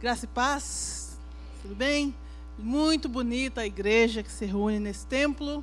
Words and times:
Graça 0.00 0.24
e 0.24 0.28
paz, 0.28 1.18
tudo 1.60 1.74
bem? 1.74 2.14
Muito 2.58 3.06
bonita 3.06 3.60
a 3.60 3.66
igreja 3.66 4.22
que 4.22 4.32
se 4.32 4.46
reúne 4.46 4.80
nesse 4.80 5.04
templo. 5.04 5.62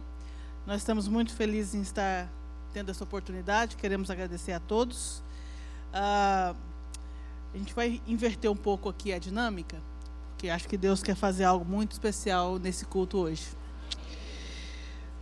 Nós 0.64 0.78
estamos 0.82 1.08
muito 1.08 1.34
felizes 1.34 1.74
em 1.74 1.82
estar 1.82 2.32
tendo 2.72 2.92
essa 2.92 3.04
oportunidade, 3.04 3.76
queremos 3.76 4.12
agradecer 4.12 4.52
a 4.52 4.60
todos. 4.60 5.24
Ah, 5.92 6.54
a 7.52 7.58
gente 7.58 7.74
vai 7.74 8.00
inverter 8.06 8.52
um 8.52 8.56
pouco 8.56 8.88
aqui 8.88 9.12
a 9.12 9.18
dinâmica, 9.18 9.82
porque 10.30 10.50
acho 10.50 10.68
que 10.68 10.78
Deus 10.78 11.02
quer 11.02 11.16
fazer 11.16 11.46
algo 11.46 11.66
muito 11.66 11.94
especial 11.94 12.60
nesse 12.60 12.86
culto 12.86 13.18
hoje. 13.18 13.48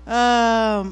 Ah, 0.05 0.91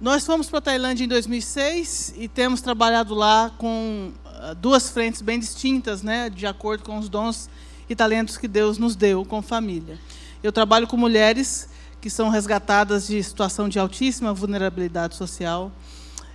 nós 0.00 0.26
fomos 0.26 0.50
para 0.50 0.58
a 0.58 0.62
Tailândia 0.62 1.04
em 1.04 1.08
2006 1.08 2.14
e 2.16 2.26
temos 2.26 2.60
trabalhado 2.60 3.14
lá 3.14 3.48
com 3.58 4.12
duas 4.60 4.90
frentes 4.90 5.22
bem 5.22 5.38
distintas, 5.38 6.02
né, 6.02 6.28
de 6.28 6.46
acordo 6.46 6.82
com 6.82 6.98
os 6.98 7.08
dons 7.08 7.48
e 7.88 7.94
talentos 7.94 8.36
que 8.36 8.48
Deus 8.48 8.78
nos 8.78 8.96
deu 8.96 9.24
com 9.24 9.40
família. 9.40 9.98
Eu 10.42 10.50
trabalho 10.50 10.86
com 10.86 10.96
mulheres 10.96 11.68
que 12.00 12.10
são 12.10 12.28
resgatadas 12.28 13.06
de 13.06 13.22
situação 13.22 13.68
de 13.68 13.78
altíssima 13.78 14.34
vulnerabilidade 14.34 15.14
social 15.14 15.70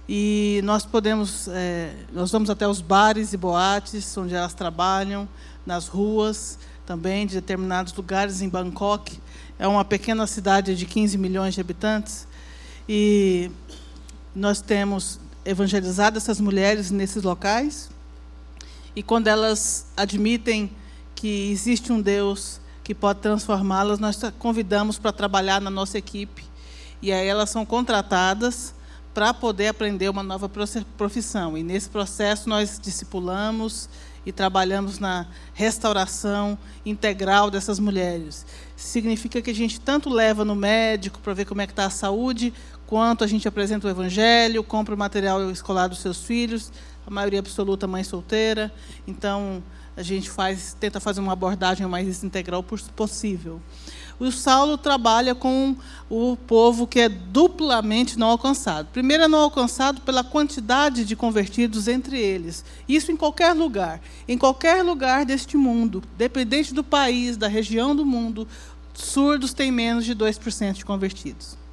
e 0.07 0.61
nós 0.63 0.85
podemos, 0.85 1.49
é, 1.49 1.93
nós 2.13 2.31
vamos 2.31 2.49
até 2.49 2.65
os 2.65 2.79
bares 2.79 3.33
e 3.33 3.37
boates 3.37 4.17
onde 4.17 4.33
elas 4.33 4.53
trabalham, 4.53 5.27
nas 5.65 5.87
ruas 5.87 6.57
também 6.85 7.27
de 7.27 7.35
determinados 7.35 7.93
lugares 7.93 8.41
em 8.41 8.47
Bangkok. 8.47 9.19
É 9.59 9.67
uma 9.67 9.83
pequena 9.83 10.25
cidade 10.25 10.73
de 10.73 10.85
15 10.85 11.17
milhões 11.17 11.53
de 11.53 11.59
habitantes 11.59 12.25
e 12.87 13.51
nós 14.33 14.61
temos 14.61 15.19
evangelizado 15.43 16.17
essas 16.17 16.39
mulheres 16.39 16.89
nesses 16.89 17.23
locais 17.23 17.89
e 18.97 19.03
quando 19.03 19.27
elas 19.27 19.85
admitem 19.95 20.71
que 21.13 21.51
existe 21.51 21.93
um 21.93 22.01
Deus 22.01 22.59
que 22.83 22.95
pode 22.95 23.19
transformá-las, 23.19 23.99
nós 23.99 24.19
convidamos 24.39 24.97
para 24.97 25.11
trabalhar 25.11 25.61
na 25.61 25.69
nossa 25.69 25.99
equipe. 25.99 26.43
E 26.99 27.13
aí 27.13 27.27
elas 27.27 27.51
são 27.51 27.63
contratadas 27.63 28.73
para 29.13 29.35
poder 29.35 29.67
aprender 29.67 30.09
uma 30.09 30.23
nova 30.23 30.49
profissão. 30.97 31.55
E 31.55 31.61
nesse 31.61 31.89
processo 31.89 32.49
nós 32.49 32.79
discipulamos 32.81 33.87
e 34.25 34.31
trabalhamos 34.31 34.97
na 34.97 35.27
restauração 35.53 36.57
integral 36.83 37.51
dessas 37.51 37.77
mulheres. 37.77 38.47
Significa 38.75 39.43
que 39.43 39.51
a 39.51 39.55
gente 39.55 39.79
tanto 39.79 40.09
leva 40.09 40.43
no 40.43 40.55
médico 40.55 41.19
para 41.19 41.35
ver 41.35 41.45
como 41.45 41.61
é 41.61 41.67
que 41.67 41.71
está 41.71 41.85
a 41.85 41.91
saúde, 41.91 42.51
quanto 42.87 43.23
a 43.23 43.27
gente 43.27 43.47
apresenta 43.47 43.85
o 43.85 43.89
evangelho, 43.89 44.63
compra 44.63 44.95
o 44.95 44.97
material 44.97 45.51
escolar 45.51 45.87
dos 45.87 45.99
seus 45.99 46.23
filhos, 46.23 46.71
a 47.05 47.11
maioria 47.11 47.39
absoluta 47.39 47.85
mãe 47.85 48.03
solteira. 48.03 48.73
Então, 49.05 49.61
a 49.95 50.01
gente 50.01 50.29
faz, 50.29 50.75
tenta 50.79 50.99
fazer 50.99 51.19
uma 51.19 51.33
abordagem 51.33 51.85
mais 51.85 52.23
integral 52.23 52.63
possível. 52.63 53.61
O 54.19 54.31
Saulo 54.31 54.77
trabalha 54.77 55.35
com 55.35 55.75
o 56.09 56.35
povo 56.35 56.87
que 56.87 56.99
é 56.99 57.09
duplamente 57.09 58.17
não 58.17 58.27
alcançado. 58.27 58.87
Primeiro, 58.91 59.23
é 59.23 59.27
não 59.27 59.39
alcançado 59.39 60.01
pela 60.01 60.23
quantidade 60.23 61.05
de 61.05 61.15
convertidos 61.15 61.87
entre 61.87 62.19
eles. 62.19 62.65
Isso 62.87 63.11
em 63.11 63.17
qualquer 63.17 63.53
lugar. 63.53 64.01
Em 64.27 64.37
qualquer 64.37 64.81
lugar 64.81 65.25
deste 65.25 65.55
mundo, 65.57 66.01
dependente 66.17 66.73
do 66.73 66.83
país, 66.83 67.37
da 67.37 67.47
região 67.47 67.95
do 67.95 68.05
mundo, 68.05 68.47
surdos 68.93 69.53
têm 69.53 69.71
menos 69.71 70.05
de 70.05 70.15
2% 70.15 70.73
de 70.73 70.85
convertidos. 70.85 71.66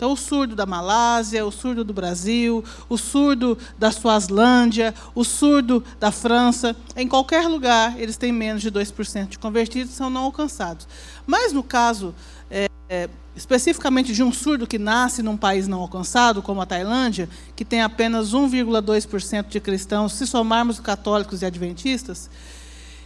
Então, 0.00 0.12
o 0.12 0.16
surdo 0.16 0.56
da 0.56 0.64
Malásia, 0.64 1.44
o 1.44 1.52
surdo 1.52 1.84
do 1.84 1.92
Brasil, 1.92 2.64
o 2.88 2.96
surdo 2.96 3.58
da 3.78 3.92
Suazlândia, 3.92 4.94
o 5.14 5.22
surdo 5.22 5.84
da 6.00 6.10
França, 6.10 6.74
em 6.96 7.06
qualquer 7.06 7.46
lugar, 7.46 8.00
eles 8.00 8.16
têm 8.16 8.32
menos 8.32 8.62
de 8.62 8.70
2% 8.70 9.28
de 9.28 9.38
convertidos, 9.38 9.92
são 9.92 10.08
não 10.08 10.22
alcançados. 10.22 10.88
Mas, 11.26 11.52
no 11.52 11.62
caso 11.62 12.14
é, 12.50 12.66
é, 12.88 13.10
especificamente 13.36 14.14
de 14.14 14.22
um 14.22 14.32
surdo 14.32 14.66
que 14.66 14.78
nasce 14.78 15.22
num 15.22 15.36
país 15.36 15.68
não 15.68 15.80
alcançado, 15.82 16.40
como 16.40 16.62
a 16.62 16.66
Tailândia, 16.66 17.28
que 17.54 17.62
tem 17.62 17.82
apenas 17.82 18.32
1,2% 18.32 19.48
de 19.48 19.60
cristãos, 19.60 20.14
se 20.14 20.26
somarmos 20.26 20.80
católicos 20.80 21.42
e 21.42 21.44
adventistas, 21.44 22.30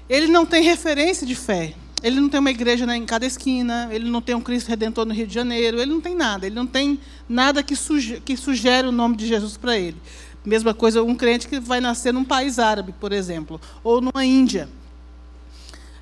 ele 0.09 0.29
não 0.29 0.47
tem 0.47 0.63
referência 0.63 1.27
de 1.27 1.35
fé. 1.35 1.75
Ele 2.05 2.21
não 2.21 2.29
tem 2.29 2.39
uma 2.39 2.51
igreja 2.51 2.85
em 2.95 3.07
cada 3.07 3.25
esquina, 3.25 3.89
ele 3.91 4.11
não 4.11 4.21
tem 4.21 4.35
um 4.35 4.41
Cristo 4.43 4.69
Redentor 4.69 5.07
no 5.07 5.15
Rio 5.15 5.27
de 5.27 5.33
Janeiro, 5.33 5.81
ele 5.81 5.91
não 5.91 6.03
tem 6.03 6.15
nada, 6.15 6.45
ele 6.45 6.55
não 6.55 6.67
tem 6.67 7.01
nada 7.27 7.63
que, 7.63 7.75
suge 7.75 8.21
que 8.21 8.37
sugere 8.37 8.87
o 8.87 8.93
nome 8.93 9.17
de 9.17 9.27
Jesus 9.27 9.57
para 9.57 9.79
ele. 9.79 9.97
Mesma 10.45 10.75
coisa, 10.75 11.03
um 11.03 11.15
crente 11.15 11.49
que 11.49 11.59
vai 11.59 11.81
nascer 11.81 12.13
num 12.13 12.23
país 12.23 12.59
árabe, 12.59 12.95
por 13.01 13.11
exemplo, 13.11 13.59
ou 13.83 14.03
numa 14.03 14.23
Índia. 14.23 14.69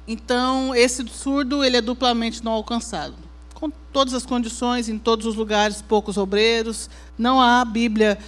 Então, 0.07 0.75
esse 0.75 1.07
surdo 1.07 1.63
ele 1.63 1.77
é 1.77 1.81
duplamente 1.81 2.45
não 2.45 2.51
alcançado. 2.51 3.15
Com 3.55 3.71
todas 3.93 4.13
as 4.13 4.27
condições, 4.27 4.89
em 4.89 4.99
todos 4.99 5.25
os 5.25 5.37
lugares, 5.37 5.81
poucos 5.81 6.17
obreiros, 6.19 6.91
não 7.17 7.41
há 7.41 7.65
Bíblia 7.65 8.19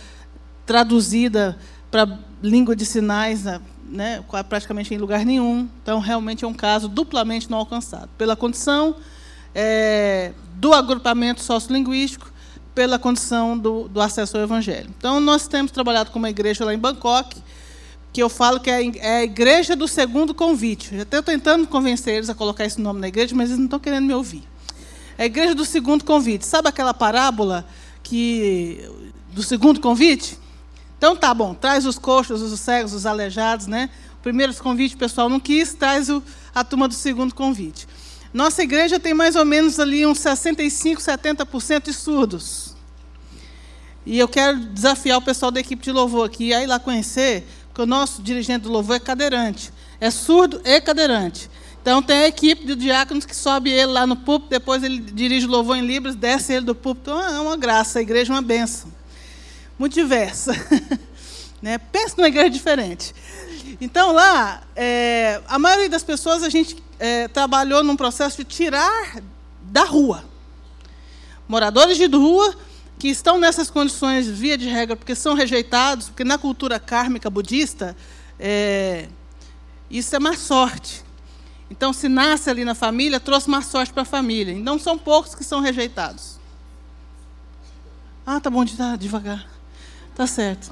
traduzida 0.65 1.59
para 1.91 2.21
língua 2.41 2.77
de 2.77 2.87
sinais 2.87 3.43
né? 3.43 3.61
Né, 3.95 4.23
praticamente 4.49 4.93
em 4.93 4.99
lugar 4.99 5.25
nenhum. 5.25 5.69
Então, 5.83 6.01
realmente 6.01 6.45
é 6.45 6.49
um 6.49 6.53
caso 6.53 6.89
duplamente 6.89 7.51
não 7.51 7.59
alcançado. 7.59 8.11
Pela 8.19 8.35
condição 8.35 8.97
é, 9.55 10.33
do 10.57 10.75
agrupamento 10.75 11.41
sociolinguístico, 11.41 12.33
pela 12.75 12.99
condição 12.99 13.57
do, 13.57 13.89
do, 13.89 14.01
acesso 14.01 14.37
ao 14.37 14.43
Evangelho. 14.43 14.91
Então, 14.99 15.21
nós 15.21 15.47
temos 15.47 15.71
trabalhado 15.71 16.11
com 16.11 16.19
uma 16.19 16.29
igreja 16.29 16.65
lá 16.65 16.75
em 16.75 16.79
Bangkok, 16.79 17.41
que 18.13 18.21
eu 18.21 18.29
falo 18.29 18.59
que 18.59 18.69
é, 18.69 18.85
é 18.99 19.17
a 19.19 19.25
igreja 19.25 19.77
do 19.77 19.87
segundo 19.87 20.35
convite. 20.35 21.01
Até 21.01 21.19
estou 21.19 21.23
tentando 21.23 21.67
convencer 21.69 22.17
eles 22.17 22.29
a 22.29 22.35
colocar 22.35 22.65
esse 22.65 22.81
nome 22.81 23.01
na 23.01 23.09
igreja, 23.09 23.35
mas 23.35 23.49
eles 23.49 23.59
não 23.59 23.67
estão 23.67 23.79
querendo 23.79 24.07
me 24.07 24.15
ouvir. 24.15 24.43
É 25.17 25.23
a 25.23 25.27
igreja 25.27 25.55
do 25.55 25.65
segundo 25.65 26.05
convite. 26.05 26.45
Sabe 26.45 26.69
aquela 26.69 26.93
parábola 26.93 27.65
que 28.03 28.89
do 29.33 29.43
segundo 29.43 29.81
convite? 29.81 30.39
Então 31.05 31.15
tá 31.15 31.35
bom, 31.35 31.53
traz 31.53 31.85
os 31.85 31.99
coxos, 31.99 32.41
os 32.41 32.59
cegos, 32.59 32.95
os 32.95 33.05
aleijados, 33.05 33.67
né? 33.67 33.91
O 34.15 34.23
primeiro 34.23 34.55
convite 34.55 34.95
o 34.95 34.99
pessoal 34.99 35.29
não 35.29 35.39
quis, 35.39 35.75
traz 35.75 36.09
o, 36.09 36.23
a 36.55 36.65
turma 36.65 36.89
do 36.89 36.95
segundo 36.95 37.35
convite. 37.35 37.87
Nossa 38.33 38.63
igreja 38.63 38.99
tem 38.99 39.13
mais 39.13 39.37
ou 39.37 39.45
menos 39.45 39.79
ali 39.79 40.07
uns 40.07 40.19
65, 40.21 41.03
70% 41.03 41.83
de 41.83 41.93
surdos. 41.93 42.75
E 44.07 44.19
eu 44.19 44.27
quero 44.27 44.59
desafiar 44.59 45.19
o 45.19 45.21
pessoal 45.21 45.51
da 45.51 45.61
equipe 45.61 45.83
de 45.83 45.93
louvor 45.93 46.25
aqui 46.25 46.55
a 46.55 46.63
ir 46.63 46.67
lá 46.67 46.79
conhecer, 46.79 47.47
porque 47.67 47.83
o 47.83 47.87
nosso 47.87 48.23
dirigente 48.23 48.63
do 48.63 48.73
louvor 48.73 48.97
é 48.97 48.99
cadeirante. 48.99 49.75
É 50.01 50.11
surdo 50.11 50.63
e 50.65 50.81
cadeirante. 50.81 51.51
Então 51.83 52.03
tem 52.03 52.17
a 52.17 52.29
equipe 52.29 52.65
de 52.65 52.75
diáconos 52.75 53.27
que 53.27 53.37
sobe 53.37 53.71
ele 53.71 53.93
lá 53.93 54.07
no 54.07 54.17
púlpito, 54.17 54.49
depois 54.49 54.83
ele 54.83 55.01
dirige 55.01 55.45
o 55.45 55.51
louvor 55.51 55.77
em 55.77 55.87
Libras, 55.87 56.15
desce 56.15 56.55
ele 56.55 56.65
do 56.65 56.75
púlpito. 56.75 57.11
Então 57.11 57.21
é 57.21 57.41
uma 57.41 57.59
graça, 57.59 57.99
a 57.99 58.03
igreja 58.03 58.33
é 58.33 58.37
uma 58.37 58.41
benção 58.41 58.94
muito 59.79 59.95
diversa. 59.95 60.53
né? 61.61 61.79
Pensa 61.79 62.15
numa 62.17 62.29
igreja 62.29 62.51
diferente. 62.51 63.15
Então, 63.81 64.13
lá, 64.13 64.63
é, 64.77 65.41
a 65.49 65.59
maioria 65.59 65.89
das 65.89 66.03
pessoas 66.03 66.43
a 66.43 66.49
gente 66.49 66.77
é, 66.99 67.29
trabalhou 67.29 67.83
num 67.83 67.97
processo 67.97 68.39
de 68.39 68.45
tirar 68.45 69.23
da 69.63 69.85
rua. 69.85 70.25
Moradores 71.49 71.97
de 71.97 72.07
rua 72.07 72.55
que 72.99 73.09
estão 73.09 73.39
nessas 73.39 73.71
condições, 73.71 74.29
via 74.29 74.57
de 74.57 74.69
regra, 74.69 74.97
porque 74.97 75.15
são 75.15 75.35
rejeitados, 75.35 76.09
porque 76.09 76.25
na 76.25 76.39
cultura 76.39 76.79
kármica 76.79 77.29
budista, 77.29 77.97
é, 78.39 79.09
isso 79.91 80.15
é 80.15 80.19
má 80.19 80.35
sorte. 80.37 81.05
Então, 81.71 81.93
se 81.93 82.09
nasce 82.09 82.49
ali 82.49 82.65
na 82.65 82.75
família, 82.75 83.19
trouxe 83.19 83.51
má 83.51 83.61
sorte 83.63 83.93
para 83.93 84.03
a 84.03 84.07
família. 84.07 84.53
Então, 84.53 84.79
são 84.79 84.97
poucos 84.97 85.35
que 85.35 85.43
são 85.43 85.61
rejeitados. 85.61 86.39
Ah, 88.25 88.41
tá 88.41 88.49
bom, 88.49 88.65
tá 88.65 88.97
devagar. 88.97 89.54
Tá 90.15 90.27
certo. 90.27 90.71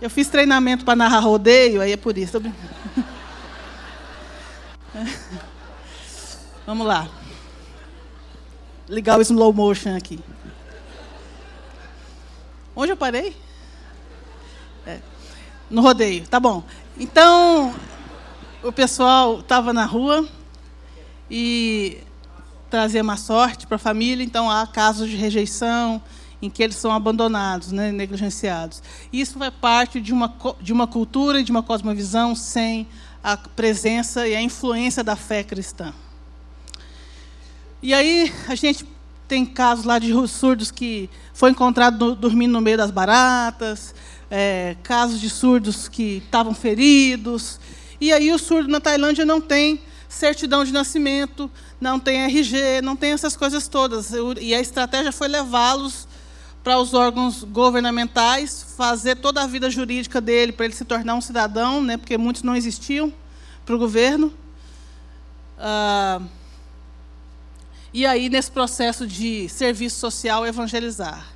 Eu 0.00 0.10
fiz 0.10 0.28
treinamento 0.28 0.84
para 0.84 0.96
narrar 0.96 1.20
rodeio, 1.20 1.80
aí 1.80 1.92
é 1.92 1.96
por 1.96 2.18
isso. 2.18 2.42
Vamos 6.66 6.86
lá. 6.86 7.08
Ligar 8.88 9.18
o 9.18 9.22
slow 9.22 9.52
motion 9.52 9.96
aqui. 9.96 10.18
Onde 12.74 12.92
eu 12.92 12.96
parei? 12.96 13.36
É. 14.86 14.98
No 15.68 15.82
rodeio, 15.82 16.26
tá 16.26 16.40
bom. 16.40 16.64
Então, 16.98 17.74
o 18.62 18.72
pessoal 18.72 19.40
estava 19.40 19.72
na 19.72 19.84
rua 19.84 20.26
e 21.30 22.02
trazia 22.68 23.04
má 23.04 23.16
sorte 23.16 23.66
para 23.66 23.76
a 23.76 23.78
família, 23.78 24.24
então 24.24 24.50
há 24.50 24.66
casos 24.66 25.08
de 25.08 25.16
rejeição, 25.16 26.02
em 26.42 26.48
que 26.48 26.62
eles 26.62 26.76
são 26.76 26.92
abandonados, 26.92 27.70
né, 27.70 27.92
negligenciados. 27.92 28.82
Isso 29.12 29.42
é 29.42 29.50
parte 29.50 30.00
de 30.00 30.12
uma, 30.12 30.34
de 30.60 30.72
uma 30.72 30.86
cultura 30.86 31.40
e 31.40 31.44
de 31.44 31.50
uma 31.50 31.62
cosmovisão 31.62 32.34
sem 32.34 32.86
a 33.22 33.36
presença 33.36 34.26
e 34.26 34.34
a 34.34 34.40
influência 34.40 35.04
da 35.04 35.16
fé 35.16 35.42
cristã. 35.44 35.92
E 37.82 37.92
aí 37.92 38.32
a 38.48 38.54
gente 38.54 38.86
tem 39.28 39.46
casos 39.46 39.84
lá 39.84 39.98
de 39.98 40.12
surdos 40.28 40.70
que 40.70 41.08
foi 41.32 41.50
encontrado 41.50 42.14
dormindo 42.14 42.52
no 42.52 42.60
meio 42.60 42.76
das 42.76 42.90
baratas, 42.90 43.94
é, 44.30 44.76
casos 44.82 45.20
de 45.20 45.30
surdos 45.30 45.88
que 45.88 46.22
estavam 46.24 46.54
feridos. 46.54 47.60
E 48.00 48.12
aí 48.12 48.32
o 48.32 48.38
surdo 48.38 48.68
na 48.68 48.80
Tailândia 48.80 49.24
não 49.24 49.40
tem 49.40 49.80
certidão 50.08 50.64
de 50.64 50.72
nascimento, 50.72 51.50
não 51.80 52.00
tem 52.00 52.22
RG, 52.24 52.82
não 52.82 52.96
tem 52.96 53.12
essas 53.12 53.36
coisas 53.36 53.68
todas. 53.68 54.12
E 54.40 54.54
a 54.54 54.60
estratégia 54.60 55.12
foi 55.12 55.28
levá-los 55.28 56.08
para 56.62 56.78
os 56.78 56.92
órgãos 56.92 57.42
governamentais, 57.42 58.74
fazer 58.76 59.16
toda 59.16 59.42
a 59.42 59.46
vida 59.46 59.70
jurídica 59.70 60.20
dele 60.20 60.52
para 60.52 60.66
ele 60.66 60.74
se 60.74 60.84
tornar 60.84 61.14
um 61.14 61.20
cidadão, 61.20 61.82
né, 61.82 61.96
porque 61.96 62.18
muitos 62.18 62.42
não 62.42 62.54
existiam 62.54 63.12
para 63.64 63.74
o 63.74 63.78
governo. 63.78 64.32
Ah, 65.58 66.20
e 67.92 68.06
aí, 68.06 68.28
nesse 68.28 68.50
processo 68.50 69.04
de 69.06 69.48
serviço 69.48 69.98
social, 69.98 70.46
evangelizar. 70.46 71.26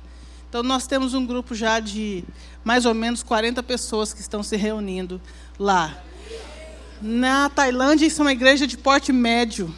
Então, 0.47 0.63
nós 0.63 0.87
temos 0.87 1.13
um 1.13 1.25
grupo 1.25 1.53
já 1.53 1.81
de 1.81 2.23
mais 2.63 2.85
ou 2.85 2.93
menos 2.93 3.21
40 3.21 3.61
pessoas 3.61 4.13
que 4.13 4.21
estão 4.21 4.41
se 4.41 4.55
reunindo 4.55 5.19
lá. 5.59 6.01
Na 7.01 7.49
Tailândia, 7.49 8.05
isso 8.05 8.21
é 8.21 8.23
uma 8.25 8.31
igreja 8.31 8.65
de 8.65 8.77
porte 8.77 9.11
médio. 9.11 9.75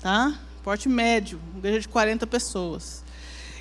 Tá? 0.00 0.34
Porte 0.62 0.88
médio, 0.88 1.38
igreja 1.58 1.80
de 1.80 1.88
40 1.88 2.26
pessoas. 2.26 3.03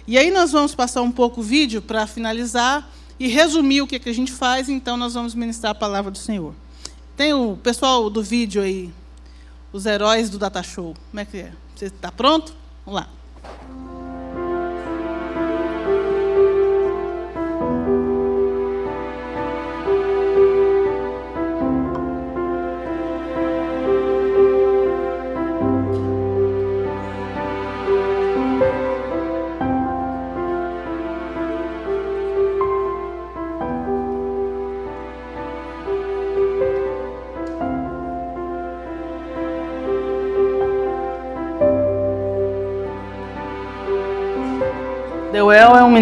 E 0.05 0.17
aí 0.17 0.31
nós 0.31 0.51
vamos 0.51 0.75
passar 0.75 1.01
um 1.01 1.11
pouco 1.11 1.39
o 1.39 1.43
vídeo 1.43 1.81
para 1.81 2.05
finalizar 2.05 2.89
e 3.19 3.27
resumir 3.27 3.81
o 3.81 3.87
que, 3.87 3.99
que 3.99 4.09
a 4.09 4.13
gente 4.13 4.31
faz, 4.31 4.67
então 4.67 4.97
nós 4.97 5.13
vamos 5.13 5.33
ministrar 5.33 5.71
a 5.71 5.75
palavra 5.75 6.11
do 6.11 6.17
Senhor. 6.17 6.53
Tem 7.15 7.33
o 7.33 7.55
pessoal 7.55 8.09
do 8.09 8.21
vídeo 8.21 8.61
aí, 8.61 8.91
os 9.71 9.85
heróis 9.85 10.29
do 10.29 10.37
Data 10.37 10.61
Show. 10.61 10.93
Como 11.09 11.19
é 11.19 11.25
que 11.25 11.37
é? 11.37 11.51
Você 11.75 11.85
está 11.85 12.11
pronto? 12.11 12.53
Vamos 12.85 13.01
lá. 13.01 13.22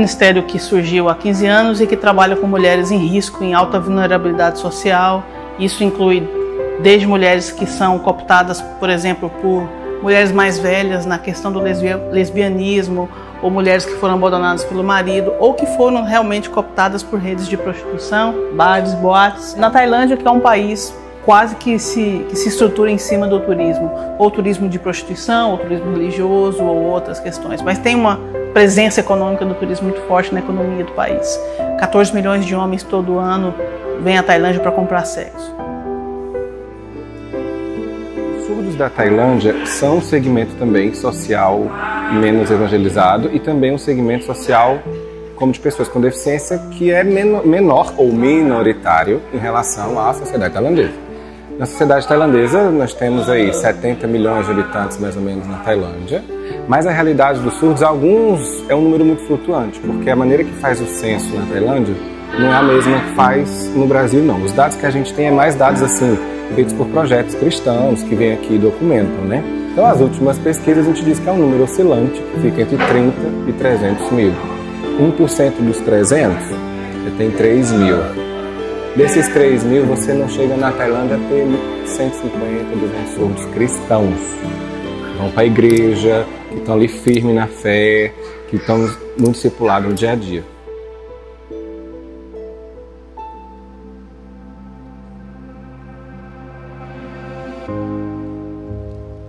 Ministério 0.01 0.41
que 0.41 0.57
surgiu 0.57 1.09
há 1.09 1.15
15 1.15 1.45
anos 1.45 1.79
e 1.79 1.85
que 1.85 1.95
trabalha 1.95 2.35
com 2.35 2.47
mulheres 2.47 2.89
em 2.89 2.97
risco, 2.97 3.43
em 3.43 3.53
alta 3.53 3.79
vulnerabilidade 3.79 4.57
social. 4.57 5.23
Isso 5.59 5.83
inclui 5.83 6.27
desde 6.81 7.05
mulheres 7.05 7.51
que 7.51 7.67
são 7.67 7.99
cooptadas, 7.99 8.61
por 8.79 8.89
exemplo, 8.89 9.29
por 9.29 9.69
mulheres 10.01 10.31
mais 10.31 10.57
velhas 10.57 11.05
na 11.05 11.19
questão 11.19 11.51
do 11.51 11.59
lesbianismo, 11.59 13.07
ou 13.43 13.51
mulheres 13.51 13.85
que 13.85 13.93
foram 13.93 14.15
abandonadas 14.15 14.63
pelo 14.63 14.83
marido, 14.83 15.33
ou 15.39 15.53
que 15.53 15.67
foram 15.77 16.03
realmente 16.03 16.49
cooptadas 16.49 17.03
por 17.03 17.19
redes 17.19 17.47
de 17.47 17.55
prostituição, 17.55 18.33
bares, 18.53 18.95
boates. 18.95 19.55
Na 19.55 19.69
Tailândia, 19.69 20.17
que 20.17 20.27
é 20.27 20.31
um 20.31 20.39
país 20.39 20.95
quase 21.23 21.55
que 21.55 21.77
se, 21.77 22.25
que 22.27 22.35
se 22.35 22.49
estrutura 22.49 22.89
em 22.89 22.97
cima 22.97 23.27
do 23.27 23.39
turismo, 23.39 23.91
ou 24.17 24.31
turismo 24.31 24.67
de 24.67 24.79
prostituição, 24.79 25.51
ou 25.51 25.59
turismo 25.59 25.91
religioso, 25.91 26.63
ou 26.63 26.85
outras 26.85 27.19
questões. 27.19 27.61
Mas 27.61 27.77
tem 27.77 27.95
uma 27.95 28.19
presença 28.53 28.99
econômica 28.99 29.45
do 29.45 29.55
turismo 29.55 29.89
muito 29.89 30.01
forte 30.07 30.33
na 30.33 30.39
economia 30.39 30.83
do 30.83 30.91
país. 30.91 31.39
14 31.79 32.13
milhões 32.13 32.45
de 32.45 32.53
homens 32.55 32.83
todo 32.83 33.17
ano 33.17 33.53
vêm 34.01 34.17
à 34.17 34.23
Tailândia 34.23 34.59
para 34.59 34.71
comprar 34.71 35.05
sexo. 35.05 35.55
Os 38.37 38.45
surdos 38.45 38.75
da 38.75 38.89
Tailândia 38.89 39.65
são 39.65 39.97
um 39.97 40.01
segmento 40.01 40.53
também 40.55 40.93
social 40.93 41.61
menos 42.13 42.51
evangelizado 42.51 43.29
e 43.33 43.39
também 43.39 43.73
um 43.73 43.77
segmento 43.77 44.25
social 44.25 44.79
como 45.35 45.51
de 45.51 45.59
pessoas 45.59 45.87
com 45.87 45.99
deficiência 45.99 46.59
que 46.71 46.91
é 46.91 47.03
menor 47.03 47.93
ou 47.97 48.11
minoritário 48.11 49.21
em 49.33 49.37
relação 49.37 49.99
à 49.99 50.13
sociedade 50.13 50.53
tailandesa. 50.53 50.93
Na 51.57 51.65
sociedade 51.65 52.07
tailandesa, 52.07 52.69
nós 52.69 52.93
temos 52.93 53.29
aí 53.29 53.51
70 53.53 54.07
milhões 54.07 54.45
de 54.45 54.51
habitantes 54.51 54.97
mais 54.99 55.15
ou 55.15 55.21
menos 55.21 55.47
na 55.47 55.57
Tailândia, 55.57 56.23
mas 56.67 56.87
a 56.87 56.91
realidade 56.91 57.39
dos 57.39 57.53
surdos, 57.55 57.83
alguns 57.83 58.63
é 58.69 58.75
um 58.75 58.81
número 58.81 59.05
muito 59.05 59.23
flutuante, 59.23 59.79
porque 59.79 60.09
a 60.09 60.15
maneira 60.15 60.43
que 60.43 60.53
faz 60.53 60.79
o 60.79 60.85
censo 60.85 61.35
na 61.35 61.45
Tailândia 61.45 61.95
não 62.39 62.51
é 62.51 62.55
a 62.55 62.63
mesma 62.63 62.99
que 62.99 63.15
faz 63.15 63.71
no 63.75 63.85
Brasil, 63.85 64.23
não. 64.23 64.41
Os 64.43 64.53
dados 64.53 64.77
que 64.77 64.85
a 64.85 64.89
gente 64.89 65.13
tem 65.13 65.27
é 65.27 65.31
mais 65.31 65.55
dados 65.55 65.81
assim, 65.81 66.17
feitos 66.55 66.73
por 66.73 66.87
projetos 66.87 67.35
cristãos 67.35 68.03
que 68.03 68.15
vêm 68.15 68.33
aqui 68.33 68.55
e 68.55 68.57
documentam, 68.57 69.25
né? 69.25 69.43
Então, 69.71 69.85
as 69.85 70.01
últimas 70.01 70.37
pesquisas 70.37 70.85
a 70.85 70.89
gente 70.89 71.03
diz 71.03 71.19
que 71.19 71.29
é 71.29 71.31
um 71.31 71.37
número 71.37 71.63
oscilante, 71.63 72.21
que 72.21 72.41
fica 72.41 72.61
entre 72.61 72.77
30 72.77 73.15
e 73.47 73.53
300 73.53 74.11
mil. 74.11 74.33
1% 74.99 75.53
dos 75.61 75.77
300, 75.79 76.35
você 76.45 77.11
tem 77.17 77.31
3 77.31 77.71
mil. 77.71 77.97
Desses 78.95 79.29
3 79.29 79.63
mil, 79.63 79.85
você 79.85 80.13
não 80.13 80.27
chega 80.27 80.57
na 80.57 80.71
Tailândia 80.71 81.15
a 81.15 81.29
ter 81.29 81.47
150, 81.85 82.75
200 82.75 83.13
surdos 83.13 83.45
cristãos. 83.53 84.19
Vão 85.21 85.29
para 85.29 85.43
a 85.43 85.45
igreja, 85.45 86.25
que 86.49 86.57
estão 86.57 86.73
ali 86.73 86.87
firmes 86.87 87.35
na 87.35 87.45
fé, 87.45 88.11
que 88.49 88.55
estão 88.55 88.89
no 89.19 89.31
discipulado 89.31 89.87
no 89.87 89.93
dia 89.93 90.13
a 90.13 90.15
dia. 90.15 90.43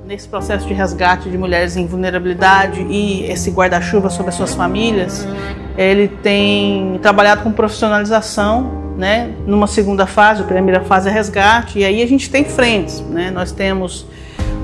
Nesse 0.07 0.27
processo 0.27 0.67
de 0.67 0.73
resgate 0.73 1.29
de 1.29 1.37
mulheres 1.37 1.77
em 1.77 1.85
vulnerabilidade 1.85 2.81
e 2.89 3.31
esse 3.31 3.51
guarda-chuva 3.51 4.09
sobre 4.09 4.31
as 4.31 4.35
suas 4.35 4.55
famílias, 4.55 5.29
ele 5.77 6.09
tem 6.09 6.99
trabalhado 7.03 7.43
com 7.43 7.53
profissionalização 7.53 8.81
né? 8.97 9.33
Numa 9.47 9.67
segunda 9.67 10.07
fase, 10.07 10.43
a 10.43 10.45
primeira 10.45 10.83
fase 10.83 11.09
é 11.09 11.13
resgate, 11.13 11.79
e 11.79 11.85
aí 11.85 12.03
a 12.03 12.07
gente 12.07 12.31
tem 12.31 12.45
frentes, 12.45 13.01
né? 13.01 13.31
Nós 13.31 13.51
temos 13.51 14.07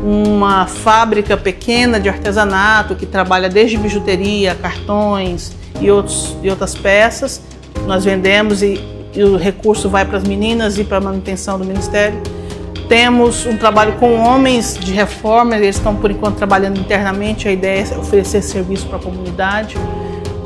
uma 0.03 0.67
fábrica 0.67 1.37
pequena 1.37 1.99
de 1.99 2.09
artesanato 2.09 2.95
que 2.95 3.06
trabalha 3.06 3.49
desde 3.49 3.77
bijuteria, 3.77 4.55
cartões 4.55 5.53
e, 5.81 5.91
outros, 5.91 6.37
e 6.43 6.49
outras 6.50 6.75
peças. 6.75 7.43
Nós 7.87 8.05
vendemos 8.05 8.62
e, 8.62 8.81
e 9.15 9.23
o 9.23 9.37
recurso 9.37 9.89
vai 9.89 10.05
para 10.05 10.19
as 10.19 10.25
meninas 10.25 10.79
e 10.79 10.85
para 10.85 10.99
a 10.99 11.00
manutenção 11.00 11.59
do 11.59 11.65
ministério. 11.65 12.20
Temos 12.89 13.44
um 13.44 13.56
trabalho 13.56 13.94
com 13.94 14.15
homens 14.15 14.79
de 14.81 14.93
reforma, 14.93 15.56
eles 15.56 15.77
estão 15.77 15.94
por 15.94 16.11
enquanto 16.11 16.37
trabalhando 16.37 16.79
internamente. 16.79 17.46
A 17.46 17.53
ideia 17.53 17.87
é 17.93 17.99
oferecer 17.99 18.41
serviço 18.41 18.87
para 18.87 18.96
a 18.96 19.01
comunidade, 19.01 19.77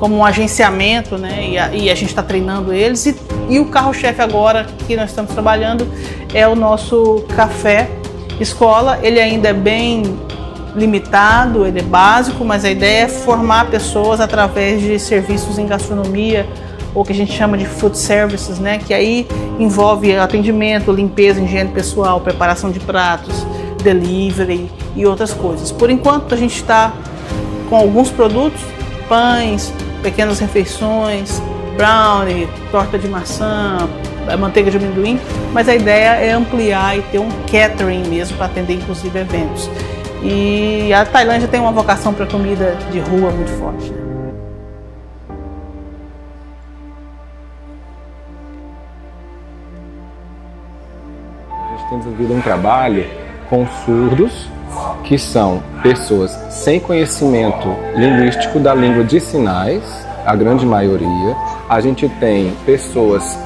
como 0.00 0.16
um 0.16 0.24
agenciamento, 0.24 1.16
né? 1.16 1.50
E 1.50 1.58
a, 1.58 1.72
e 1.72 1.90
a 1.90 1.94
gente 1.94 2.08
está 2.08 2.22
treinando 2.22 2.72
eles. 2.72 3.06
E, 3.06 3.16
e 3.48 3.60
o 3.60 3.66
carro-chefe 3.66 4.20
agora 4.20 4.66
que 4.88 4.96
nós 4.96 5.10
estamos 5.10 5.32
trabalhando 5.32 5.86
é 6.34 6.48
o 6.48 6.56
nosso 6.56 7.24
café 7.36 7.88
escola. 8.42 8.98
Ele 9.02 9.20
ainda 9.20 9.48
é 9.48 9.52
bem 9.52 10.02
limitado, 10.74 11.66
ele 11.66 11.80
é 11.80 11.82
básico, 11.82 12.44
mas 12.44 12.64
a 12.64 12.70
ideia 12.70 13.04
é 13.04 13.08
formar 13.08 13.70
pessoas 13.70 14.20
através 14.20 14.80
de 14.80 14.98
serviços 14.98 15.58
em 15.58 15.66
gastronomia, 15.66 16.46
ou 16.94 17.04
que 17.04 17.12
a 17.12 17.14
gente 17.14 17.32
chama 17.32 17.56
de 17.56 17.64
food 17.64 17.96
services, 17.96 18.58
né? 18.58 18.78
Que 18.78 18.92
aí 18.92 19.26
envolve 19.58 20.16
atendimento, 20.16 20.92
limpeza, 20.92 21.40
higiene 21.40 21.70
pessoal, 21.70 22.20
preparação 22.20 22.70
de 22.70 22.80
pratos, 22.80 23.46
delivery 23.82 24.70
e 24.94 25.06
outras 25.06 25.32
coisas. 25.32 25.72
Por 25.72 25.90
enquanto 25.90 26.34
a 26.34 26.36
gente 26.36 26.56
está 26.56 26.92
com 27.68 27.76
alguns 27.76 28.10
produtos, 28.10 28.60
pães, 29.08 29.72
pequenas 30.02 30.38
refeições, 30.38 31.40
brownie, 31.76 32.48
torta 32.70 32.98
de 32.98 33.08
maçã, 33.08 33.88
manteiga 34.36 34.70
de 34.70 34.76
amendoim, 34.76 35.20
mas 35.52 35.68
a 35.68 35.74
ideia 35.74 36.16
é 36.16 36.32
ampliar 36.32 36.96
e 36.96 37.02
ter 37.02 37.18
um 37.18 37.28
catering 37.50 38.06
mesmo 38.08 38.36
para 38.36 38.46
atender 38.46 38.74
inclusive 38.74 39.18
eventos. 39.18 39.68
E 40.22 40.92
a 40.92 41.04
Tailândia 41.04 41.48
tem 41.48 41.60
uma 41.60 41.72
vocação 41.72 42.14
para 42.14 42.26
comida 42.26 42.76
de 42.90 43.00
rua 43.00 43.30
muito 43.30 43.50
forte. 43.58 43.90
Né? 43.90 44.02
tem 51.92 51.98
desenvolvido 51.98 52.34
um 52.34 52.40
trabalho 52.40 53.06
com 53.50 53.66
surdos, 53.84 54.48
que 55.04 55.18
são 55.18 55.62
pessoas 55.82 56.30
sem 56.48 56.80
conhecimento 56.80 57.68
linguístico 57.94 58.58
da 58.58 58.74
língua 58.74 59.04
de 59.04 59.20
sinais, 59.20 59.82
a 60.24 60.34
grande 60.34 60.64
maioria. 60.64 61.36
A 61.68 61.80
gente 61.80 62.08
tem 62.08 62.54
pessoas 62.64 63.38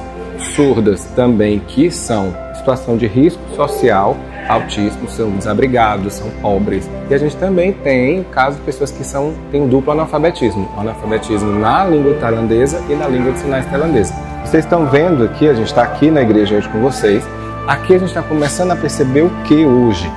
surdas 0.55 1.05
também 1.15 1.59
que 1.59 1.89
são 1.91 2.33
situação 2.55 2.97
de 2.97 3.07
risco 3.07 3.41
social, 3.55 4.17
autismo, 4.47 5.07
são 5.09 5.31
desabrigados, 5.31 6.13
são 6.13 6.29
pobres. 6.41 6.89
E 7.09 7.13
a 7.13 7.17
gente 7.17 7.35
também 7.37 7.71
tem 7.71 8.23
casos 8.23 8.59
de 8.59 8.65
pessoas 8.65 8.91
que 8.91 9.03
são, 9.03 9.33
têm 9.51 9.67
duplo 9.67 9.91
analfabetismo, 9.91 10.69
analfabetismo 10.77 11.51
na 11.59 11.85
língua 11.85 12.13
tailandesa 12.15 12.81
e 12.89 12.95
na 12.95 13.07
língua 13.07 13.31
de 13.31 13.39
sinais 13.39 13.65
tailandesa. 13.65 14.13
Vocês 14.43 14.63
estão 14.63 14.85
vendo 14.85 15.23
aqui, 15.23 15.47
a 15.47 15.53
gente 15.53 15.67
está 15.67 15.83
aqui 15.83 16.09
na 16.09 16.21
igreja 16.21 16.55
hoje 16.55 16.69
com 16.69 16.79
vocês, 16.81 17.23
Aqui 17.67 17.95
a 17.95 17.97
gente 17.97 18.07
está 18.07 18.23
começando 18.23 18.71
a 18.71 18.77
perceber 18.77 19.23
o 19.23 19.29
que 19.43 19.65
hoje? 19.65 20.09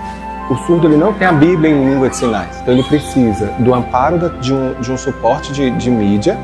O 0.48 0.54
surdo 0.54 0.86
ele 0.86 0.96
não 0.96 1.12
tem 1.12 1.26
a 1.26 1.32
Bíblia 1.32 1.68
em 1.68 1.90
língua 1.90 2.08
de 2.08 2.16
sinais, 2.16 2.60
então 2.62 2.72
ele 2.72 2.84
precisa 2.84 3.46
do 3.58 3.74
amparo 3.74 4.30
de 4.40 4.54
um, 4.54 4.80
de 4.80 4.92
um 4.92 4.96
suporte 4.96 5.52
de, 5.52 5.68
de 5.72 5.90
mídia, 5.90 6.38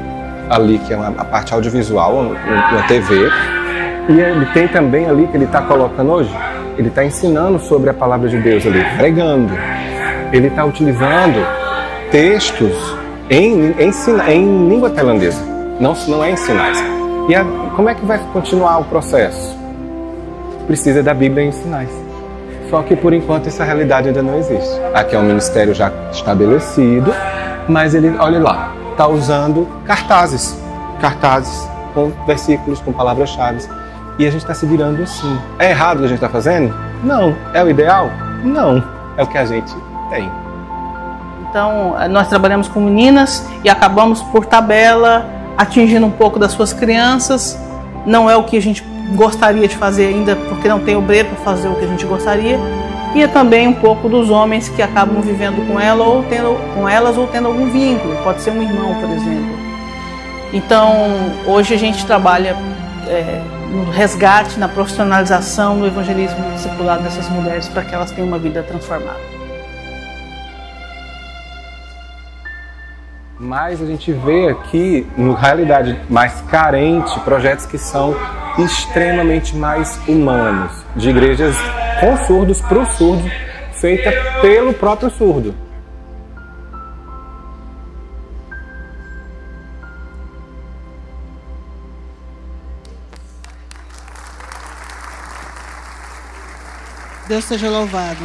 ali 0.51 0.81
que 0.81 0.93
é 0.93 0.97
uma, 0.97 1.11
a 1.11 1.25
parte 1.25 1.55
audiovisual, 1.55 2.13
uma 2.13 2.83
TV, 2.89 3.31
e 4.09 4.21
ele 4.21 4.47
tem 4.47 4.69
também 4.69 5.07
ali 5.07 5.27
que 5.27 5.37
ele 5.37 5.45
está 5.45 5.63
colocando 5.63 6.13
hoje, 6.13 6.31
ele 6.79 6.89
está 6.89 7.05
ensinando 7.05 7.59
sobre 7.59 7.91
a 7.91 7.95
palavra 7.95 8.29
de 8.29 8.39
Deus 8.39 8.65
ali, 8.67 8.85
pregando. 8.97 9.53
Ele 10.33 10.49
está 10.49 10.65
utilizando 10.65 11.45
textos 12.11 12.97
em, 13.29 13.73
em, 13.79 13.91
em, 14.29 14.69
língua 14.69 14.91
tailandesa, 14.91 15.41
não, 15.81 15.95
não 16.09 16.23
é 16.23 16.31
em 16.31 16.37
sinais. 16.37 16.79
E 17.29 17.35
a, 17.35 17.45
como 17.75 17.89
é 17.89 17.95
que 17.95 18.05
vai 18.05 18.21
continuar 18.33 18.79
o 18.79 18.85
processo? 18.85 19.57
Precisa 20.67 21.03
da 21.03 21.15
Bíblia 21.15 21.45
em 21.45 21.53
sinais. 21.53 21.91
Só 22.71 22.83
que 22.83 22.97
por 22.97 23.13
enquanto 23.13 23.47
essa 23.47 23.65
realidade 23.65 24.09
ainda 24.09 24.23
não 24.23 24.39
existe. 24.39 24.81
Aqui 24.93 25.15
é 25.15 25.19
um 25.19 25.25
ministério 25.25 25.75
já 25.75 25.93
estabelecido, 26.13 27.13
mas 27.69 27.95
ele, 27.95 28.15
olha 28.19 28.41
lá, 28.41 28.73
está 28.91 29.07
usando 29.07 29.69
cartazes, 29.85 30.57
cartazes 31.01 31.69
com 31.95 32.13
versículos, 32.27 32.81
com 32.81 32.93
palavras-chave. 32.93 33.67
E 34.19 34.27
a 34.27 34.31
gente 34.31 34.43
está 34.43 34.55
se 34.55 34.65
virando 34.65 35.03
assim. 35.03 35.39
É 35.59 35.71
errado 35.71 35.97
o 35.97 36.01
que 36.01 36.05
a 36.07 36.09
gente 36.09 36.17
está 36.17 36.29
fazendo? 36.29 36.75
Não. 37.05 37.37
É 37.53 37.63
o 37.63 37.69
ideal? 37.69 38.11
Não. 38.43 38.83
É 39.17 39.23
o 39.23 39.27
que 39.27 39.37
a 39.37 39.45
gente 39.45 39.75
tem. 40.11 40.31
Então, 41.49 41.95
nós 42.11 42.29
trabalhamos 42.29 42.69
com 42.69 42.81
meninas 42.81 43.47
e 43.63 43.69
acabamos 43.69 44.23
por 44.23 44.47
tabela 44.47 45.27
atingindo 45.57 46.07
um 46.07 46.11
pouco 46.11 46.39
das 46.39 46.53
suas 46.53 46.73
crianças. 46.73 47.59
Não 48.05 48.29
é 48.29 48.37
o 48.37 48.45
que 48.45 48.57
a 48.57 48.63
gente 48.63 48.85
gostaria 49.15 49.67
de 49.69 49.77
fazer 49.77 50.07
ainda, 50.07 50.37
porque 50.37 50.69
não 50.69 50.81
tem 50.81 50.97
obreiro 50.97 51.29
para 51.29 51.39
fazer 51.39 51.69
o 51.69 51.75
que 51.75 51.85
a 51.85 51.89
gente 51.89 52.05
gostaria. 52.05 52.59
E 53.15 53.23
é 53.23 53.29
também 53.29 53.67
um 53.67 53.73
pouco 53.73 54.09
dos 54.09 54.29
homens 54.29 54.69
que 54.69 54.83
acabam 54.83 55.23
vivendo 55.23 55.67
com 55.67 55.81
ela 55.81 56.05
ou 56.05 56.23
tendo 56.25 56.59
com 56.75 56.89
elas 56.89 57.17
ou 57.17 57.27
tendo 57.27 57.49
algum 57.49 57.71
vínculo. 57.71 58.15
Pode 58.23 58.43
ser 58.43 58.51
um 58.51 58.63
irmão, 58.63 58.95
por 58.95 59.09
exemplo. 59.11 59.57
Então, 60.53 60.93
hoje 61.47 61.75
a 61.75 61.79
gente 61.79 62.05
trabalha 62.05 62.57
é, 63.09 63.43
no 63.71 63.91
resgate, 63.91 64.59
na 64.59 64.69
profissionalização, 64.69 65.77
no 65.77 65.87
evangelismo 65.87 66.53
discipulado 66.53 67.03
dessas 67.03 67.29
mulheres 67.29 67.69
para 67.69 67.83
que 67.83 67.95
elas 67.95 68.11
tenham 68.11 68.29
uma 68.29 68.39
vida 68.39 68.63
transformada. 68.63 69.21
Mas 73.39 73.83
a 73.83 73.87
gente 73.87 74.13
vê 74.13 74.49
aqui, 74.49 75.07
na 75.17 75.37
realidade 75.37 75.99
mais 76.09 76.41
carente, 76.43 77.19
projetos 77.21 77.67
que 77.67 77.77
são 77.77 78.17
extremamente 78.59 79.55
mais 79.55 80.01
humanos, 80.09 80.73
de 80.97 81.11
igrejas 81.11 81.55
com 82.01 82.17
surdos 82.27 82.61
para 82.63 82.79
o 82.79 82.87
surdo, 82.87 83.31
feita 83.73 84.11
pelo 84.41 84.73
próprio 84.73 85.11
surdo. 85.11 85.66
Deus 97.29 97.45
seja 97.45 97.69
louvado. 97.69 98.25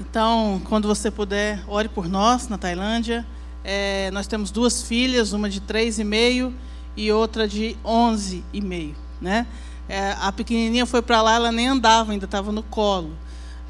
Então, 0.00 0.60
quando 0.64 0.88
você 0.88 1.12
puder, 1.12 1.62
ore 1.68 1.88
por 1.88 2.08
nós 2.08 2.48
na 2.48 2.58
Tailândia. 2.58 3.24
É, 3.62 4.10
nós 4.10 4.26
temos 4.26 4.50
duas 4.50 4.82
filhas, 4.82 5.32
uma 5.32 5.48
de 5.48 5.60
três 5.60 6.00
e 6.00 6.04
meio 6.04 6.52
e 6.96 7.12
outra 7.12 7.46
de 7.46 7.76
onze 7.84 8.44
e 8.52 8.60
meio, 8.60 8.96
né? 9.20 9.46
É, 9.88 10.16
a 10.20 10.32
pequenininha 10.32 10.86
foi 10.86 11.02
para 11.02 11.22
lá, 11.22 11.34
ela 11.36 11.52
nem 11.52 11.68
andava, 11.68 12.10
ainda 12.10 12.24
estava 12.24 12.50
no 12.50 12.64
colo. 12.64 13.12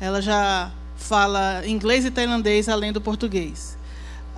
Ela 0.00 0.22
já 0.22 0.70
fala 0.96 1.66
inglês 1.66 2.06
e 2.06 2.10
tailandês 2.10 2.66
além 2.68 2.92
do 2.92 3.00
português. 3.00 3.76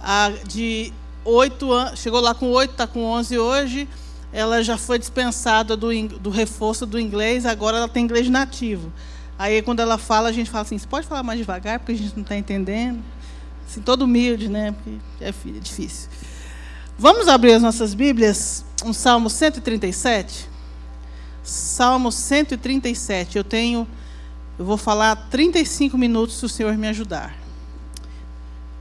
A 0.02 0.30
de 0.48 0.92
oito 1.24 1.72
anos, 1.72 2.00
chegou 2.00 2.20
lá 2.20 2.34
com 2.34 2.50
oito, 2.50 2.72
está 2.72 2.88
com 2.88 3.04
onze 3.04 3.38
hoje 3.38 3.88
ela 4.32 4.62
já 4.62 4.76
foi 4.76 4.98
dispensada 4.98 5.76
do, 5.76 5.88
do 6.18 6.30
reforço 6.30 6.84
do 6.84 6.98
inglês, 6.98 7.46
agora 7.46 7.78
ela 7.78 7.88
tem 7.88 8.04
inglês 8.04 8.28
nativo. 8.28 8.92
Aí, 9.38 9.62
quando 9.62 9.80
ela 9.80 9.96
fala, 9.96 10.28
a 10.28 10.32
gente 10.32 10.50
fala 10.50 10.62
assim: 10.62 10.76
você 10.76 10.86
pode 10.86 11.06
falar 11.06 11.22
mais 11.22 11.38
devagar, 11.38 11.78
porque 11.78 11.92
a 11.92 11.96
gente 11.96 12.14
não 12.14 12.22
está 12.22 12.36
entendendo? 12.36 13.02
Assim, 13.66 13.80
todo 13.80 14.02
humilde, 14.02 14.48
né? 14.48 14.72
Porque 14.72 14.98
é, 15.20 15.28
é 15.28 15.60
difícil. 15.60 16.10
Vamos 16.98 17.28
abrir 17.28 17.52
as 17.52 17.62
nossas 17.62 17.94
Bíblias, 17.94 18.64
um 18.84 18.92
Salmo 18.92 19.30
137. 19.30 20.48
Salmo 21.44 22.10
137. 22.10 23.38
Eu 23.38 23.44
tenho, 23.44 23.86
eu 24.58 24.64
vou 24.64 24.76
falar 24.76 25.14
35 25.30 25.96
minutos 25.96 26.36
se 26.36 26.44
o 26.44 26.48
Senhor 26.48 26.76
me 26.76 26.88
ajudar. 26.88 27.36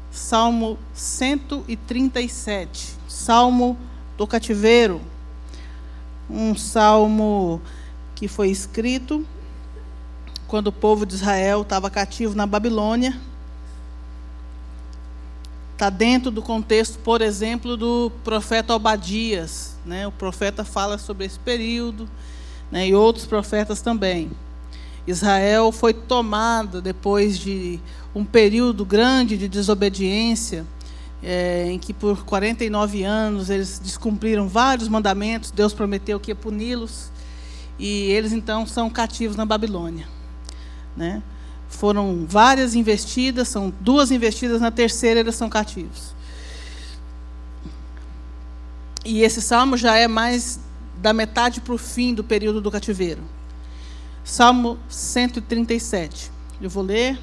Salmo 0.10 0.80
137. 0.94 2.98
Salmo 3.08 3.78
do 4.18 4.26
cativeiro 4.26 5.00
um 6.30 6.56
salmo 6.56 7.62
que 8.16 8.28
foi 8.28 8.50
escrito 8.50 9.26
quando 10.48 10.68
o 10.68 10.72
povo 10.72 11.06
de 11.06 11.16
Israel 11.16 11.62
estava 11.62 11.90
cativo 11.90 12.36
na 12.36 12.46
Babilônia. 12.46 13.20
Está 15.74 15.90
dentro 15.90 16.32
do 16.32 16.42
contexto, 16.42 16.98
por 17.00 17.22
exemplo, 17.22 17.78
do 17.78 18.12
profeta 18.24 18.74
Obadias. 18.74 19.76
Né? 19.86 20.08
O 20.08 20.12
profeta 20.12 20.64
fala 20.64 20.98
sobre 20.98 21.26
esse 21.26 21.38
período, 21.38 22.10
né? 22.72 22.88
e 22.88 22.96
outros 22.96 23.26
profetas 23.26 23.82
também. 23.82 24.32
Israel 25.06 25.72
foi 25.72 25.94
tomada 25.94 26.82
depois 26.82 27.38
de 27.38 27.80
um 28.14 28.26
período 28.26 28.84
grande 28.84 29.38
de 29.38 29.48
desobediência 29.48 30.66
é, 31.22 31.66
em 31.70 31.80
que 31.80 31.94
por 31.94 32.24
49 32.26 33.04
anos 33.04 33.50
eles 33.50 33.80
descumpriram 33.80 34.48
vários 34.48 34.88
mandamentos, 34.88 35.52
Deus 35.52 35.74
prometeu 35.74 36.20
que 36.20 36.32
ia 36.32 36.36
puni-los, 36.36 37.12
e 37.80 38.04
eles 38.12 38.32
então 38.32 38.66
são 38.66 38.90
cativos 38.90 39.36
na 39.36 39.46
Babilônia. 39.46 40.08
Né? 40.96 41.22
Foram 41.68 42.26
várias 42.28 42.76
investidas, 42.76 43.48
são 43.48 43.74
duas 43.80 44.12
investidas, 44.12 44.62
na 44.62 44.72
terceira 44.72 45.20
eles 45.20 45.36
são 45.36 45.50
cativos. 45.50 46.16
E 49.06 49.22
esse 49.22 49.42
salmo 49.42 49.78
já 49.78 49.96
é 49.96 50.08
mais 50.08 50.60
da 50.98 51.14
metade 51.14 51.62
para 51.62 51.74
o 51.74 51.78
fim 51.78 52.14
do 52.14 52.24
período 52.24 52.60
do 52.60 52.72
cativeiro. 52.72 53.22
Salmo 54.24 54.78
137. 54.90 56.32
Eu 56.60 56.70
vou 56.70 56.84
ler, 56.84 57.18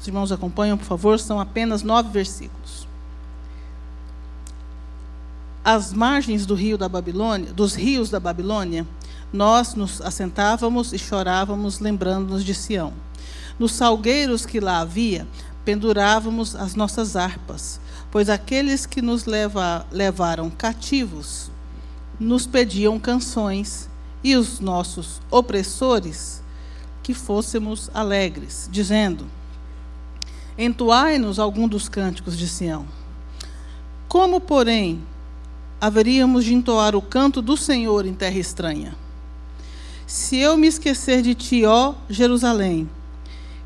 os 0.00 0.06
irmãos 0.06 0.32
acompanham, 0.32 0.76
por 0.76 0.86
favor, 0.86 1.20
são 1.20 1.38
apenas 1.38 1.82
nove 1.82 2.10
versículos 2.10 2.79
às 5.64 5.92
margens 5.92 6.46
do 6.46 6.54
rio 6.54 6.78
da 6.78 6.88
Babilônia, 6.88 7.52
dos 7.52 7.74
rios 7.74 8.10
da 8.10 8.18
Babilônia, 8.20 8.86
nós 9.32 9.74
nos 9.74 10.00
assentávamos 10.00 10.92
e 10.92 10.98
chorávamos, 10.98 11.80
lembrando-nos 11.80 12.44
de 12.44 12.54
Sião. 12.54 12.92
Nos 13.58 13.72
salgueiros 13.72 14.46
que 14.46 14.60
lá 14.60 14.80
havia, 14.80 15.26
pendurávamos 15.64 16.56
as 16.56 16.74
nossas 16.74 17.16
harpas, 17.16 17.80
pois 18.10 18.28
aqueles 18.28 18.86
que 18.86 19.02
nos 19.02 19.26
leva, 19.26 19.86
levaram 19.92 20.50
cativos 20.50 21.50
nos 22.20 22.46
pediam 22.46 23.00
canções, 23.00 23.88
e 24.22 24.36
os 24.36 24.60
nossos 24.60 25.22
opressores 25.30 26.42
que 27.02 27.14
fôssemos 27.14 27.90
alegres, 27.94 28.68
dizendo: 28.70 29.26
Entoai-nos 30.58 31.38
algum 31.38 31.66
dos 31.66 31.88
cânticos 31.88 32.36
de 32.36 32.46
Sião. 32.46 32.86
Como, 34.06 34.38
porém, 34.38 35.02
haveríamos 35.80 36.44
de 36.44 36.54
entoar 36.54 36.94
o 36.94 37.00
canto 37.00 37.40
do 37.40 37.56
Senhor 37.56 38.04
em 38.04 38.12
terra 38.12 38.38
estranha. 38.38 38.94
Se 40.06 40.36
eu 40.36 40.56
me 40.56 40.66
esquecer 40.66 41.22
de 41.22 41.34
ti, 41.34 41.64
ó 41.64 41.94
Jerusalém, 42.08 42.88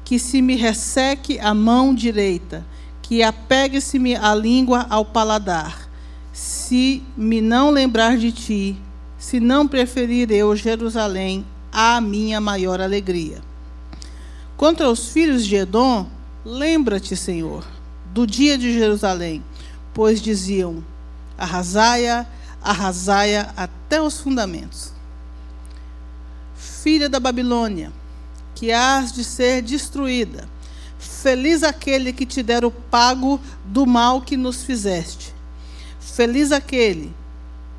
que 0.04 0.18
se 0.18 0.40
me 0.40 0.56
resseque 0.56 1.38
a 1.38 1.54
mão 1.54 1.94
direita, 1.94 2.64
que 3.02 3.23
apegue-se-me 3.23 4.14
a 4.14 4.35
língua 4.35 4.87
ao 4.88 5.04
paladar, 5.04 5.88
se 6.33 7.02
me 7.16 7.40
não 7.40 7.71
lembrar 7.71 8.16
de 8.16 8.30
ti, 8.30 8.76
se 9.18 9.40
não 9.40 9.66
preferir 9.66 10.30
eu 10.30 10.54
Jerusalém 10.54 11.44
à 11.73 12.00
minha 12.00 12.40
maior 12.40 12.80
alegria. 12.80 13.40
Contra 14.56 14.88
os 14.88 15.09
filhos 15.09 15.44
de 15.47 15.56
Edom, 15.56 16.06
lembra-te, 16.44 17.16
Senhor, 17.16 17.64
do 18.12 18.26
dia 18.26 18.56
de 18.56 18.73
Jerusalém, 18.73 19.42
pois 19.92 20.21
diziam: 20.21 20.85
Arrasaia, 21.36 22.26
arrasaia 22.62 23.52
até 23.56 24.00
os 24.00 24.20
fundamentos. 24.20 24.92
Filha 26.54 27.08
da 27.08 27.18
Babilônia, 27.18 27.92
que 28.54 28.72
hás 28.72 29.12
de 29.12 29.24
ser 29.24 29.62
destruída. 29.62 30.48
Feliz 30.98 31.62
aquele 31.62 32.12
que 32.12 32.26
te 32.26 32.42
der 32.42 32.64
o 32.64 32.70
pago 32.70 33.40
do 33.64 33.86
mal 33.86 34.20
que 34.20 34.36
nos 34.36 34.64
fizeste. 34.64 35.34
Feliz 36.00 36.52
aquele 36.52 37.14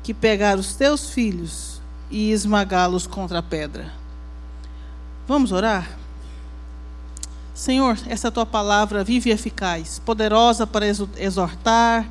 que 0.02 0.12
pegar 0.12 0.58
os 0.58 0.74
teus 0.74 1.10
filhos 1.10 1.80
e 2.10 2.30
esmagá-los 2.30 3.06
contra 3.06 3.38
a 3.38 3.42
pedra. 3.42 3.92
Vamos 5.26 5.50
orar? 5.50 5.88
Senhor, 7.52 7.98
essa 8.06 8.30
tua 8.30 8.44
palavra 8.44 9.02
vive 9.02 9.30
e 9.30 9.32
eficaz, 9.32 9.98
poderosa 10.04 10.66
para 10.66 10.86
exortar, 10.86 12.06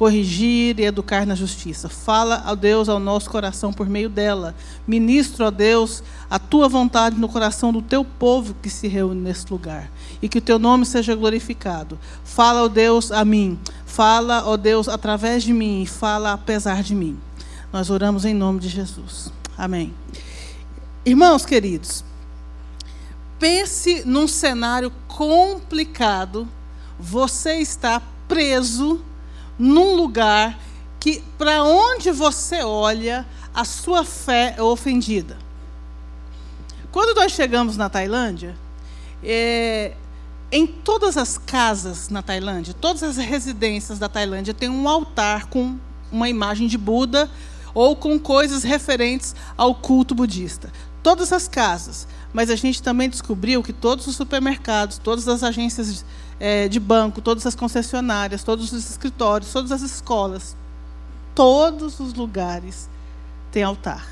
corrigir 0.00 0.80
e 0.80 0.84
educar 0.84 1.26
na 1.26 1.34
justiça. 1.34 1.86
Fala, 1.86 2.42
ó 2.46 2.54
Deus, 2.54 2.88
ao 2.88 2.98
nosso 2.98 3.28
coração 3.28 3.70
por 3.70 3.86
meio 3.86 4.08
dela. 4.08 4.54
Ministro, 4.86 5.44
ó 5.44 5.50
Deus, 5.50 6.02
a 6.30 6.38
tua 6.38 6.70
vontade 6.70 7.18
no 7.18 7.28
coração 7.28 7.70
do 7.70 7.82
teu 7.82 8.02
povo 8.02 8.56
que 8.62 8.70
se 8.70 8.88
reúne 8.88 9.20
nesse 9.20 9.44
lugar. 9.50 9.90
E 10.22 10.26
que 10.26 10.38
o 10.38 10.40
teu 10.40 10.58
nome 10.58 10.86
seja 10.86 11.14
glorificado. 11.14 11.98
Fala, 12.24 12.62
ó 12.64 12.68
Deus, 12.68 13.12
a 13.12 13.26
mim. 13.26 13.58
Fala, 13.84 14.42
ó 14.46 14.56
Deus, 14.56 14.88
através 14.88 15.42
de 15.42 15.52
mim. 15.52 15.84
Fala 15.84 16.32
apesar 16.32 16.82
de 16.82 16.94
mim. 16.94 17.18
Nós 17.70 17.90
oramos 17.90 18.24
em 18.24 18.32
nome 18.32 18.58
de 18.58 18.70
Jesus. 18.70 19.30
Amém. 19.54 19.92
Irmãos 21.04 21.44
queridos, 21.44 22.02
pense 23.38 24.02
num 24.06 24.26
cenário 24.26 24.90
complicado. 25.06 26.48
Você 26.98 27.56
está 27.56 28.00
preso 28.26 29.04
num 29.60 29.94
lugar 29.94 30.58
que, 30.98 31.22
para 31.36 31.62
onde 31.62 32.10
você 32.10 32.62
olha, 32.62 33.26
a 33.54 33.62
sua 33.62 34.04
fé 34.04 34.54
é 34.56 34.62
ofendida. 34.62 35.36
Quando 36.90 37.14
nós 37.14 37.32
chegamos 37.32 37.76
na 37.76 37.90
Tailândia, 37.90 38.56
é, 39.22 39.92
em 40.50 40.66
todas 40.66 41.18
as 41.18 41.36
casas 41.36 42.08
na 42.08 42.22
Tailândia, 42.22 42.72
todas 42.72 43.02
as 43.02 43.18
residências 43.18 43.98
da 43.98 44.08
Tailândia, 44.08 44.54
tem 44.54 44.70
um 44.70 44.88
altar 44.88 45.46
com 45.46 45.76
uma 46.10 46.28
imagem 46.28 46.66
de 46.66 46.78
Buda 46.78 47.30
ou 47.74 47.94
com 47.94 48.18
coisas 48.18 48.62
referentes 48.62 49.36
ao 49.58 49.74
culto 49.74 50.14
budista. 50.14 50.72
Todas 51.02 51.32
as 51.32 51.48
casas. 51.48 52.06
Mas 52.32 52.50
a 52.50 52.56
gente 52.56 52.82
também 52.82 53.08
descobriu 53.08 53.62
que 53.62 53.72
todos 53.72 54.06
os 54.06 54.16
supermercados, 54.16 54.98
todas 54.98 55.26
as 55.26 55.42
agências 55.42 56.04
é, 56.38 56.68
de 56.68 56.78
banco, 56.78 57.20
todas 57.20 57.44
as 57.46 57.54
concessionárias, 57.54 58.44
todos 58.44 58.72
os 58.72 58.88
escritórios, 58.90 59.52
todas 59.52 59.72
as 59.72 59.82
escolas, 59.82 60.56
todos 61.34 61.98
os 61.98 62.14
lugares 62.14 62.88
têm 63.50 63.62
altar. 63.62 64.06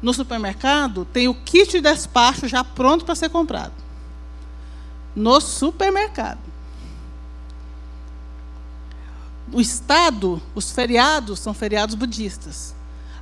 No 0.00 0.12
supermercado 0.12 1.04
tem 1.06 1.26
o 1.26 1.34
kit 1.34 1.72
de 1.72 1.80
despacho 1.80 2.46
já 2.46 2.62
pronto 2.62 3.04
para 3.04 3.14
ser 3.14 3.30
comprado. 3.30 3.72
No 5.16 5.40
supermercado 5.40 6.48
o 9.52 9.60
Estado, 9.60 10.40
os 10.54 10.70
feriados 10.70 11.40
são 11.40 11.54
feriados 11.54 11.94
budistas. 11.94 12.74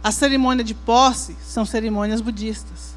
A 0.06 0.12
cerimônia 0.12 0.62
de 0.62 0.72
posse 0.72 1.36
são 1.42 1.66
cerimônias 1.66 2.20
budistas. 2.20 2.94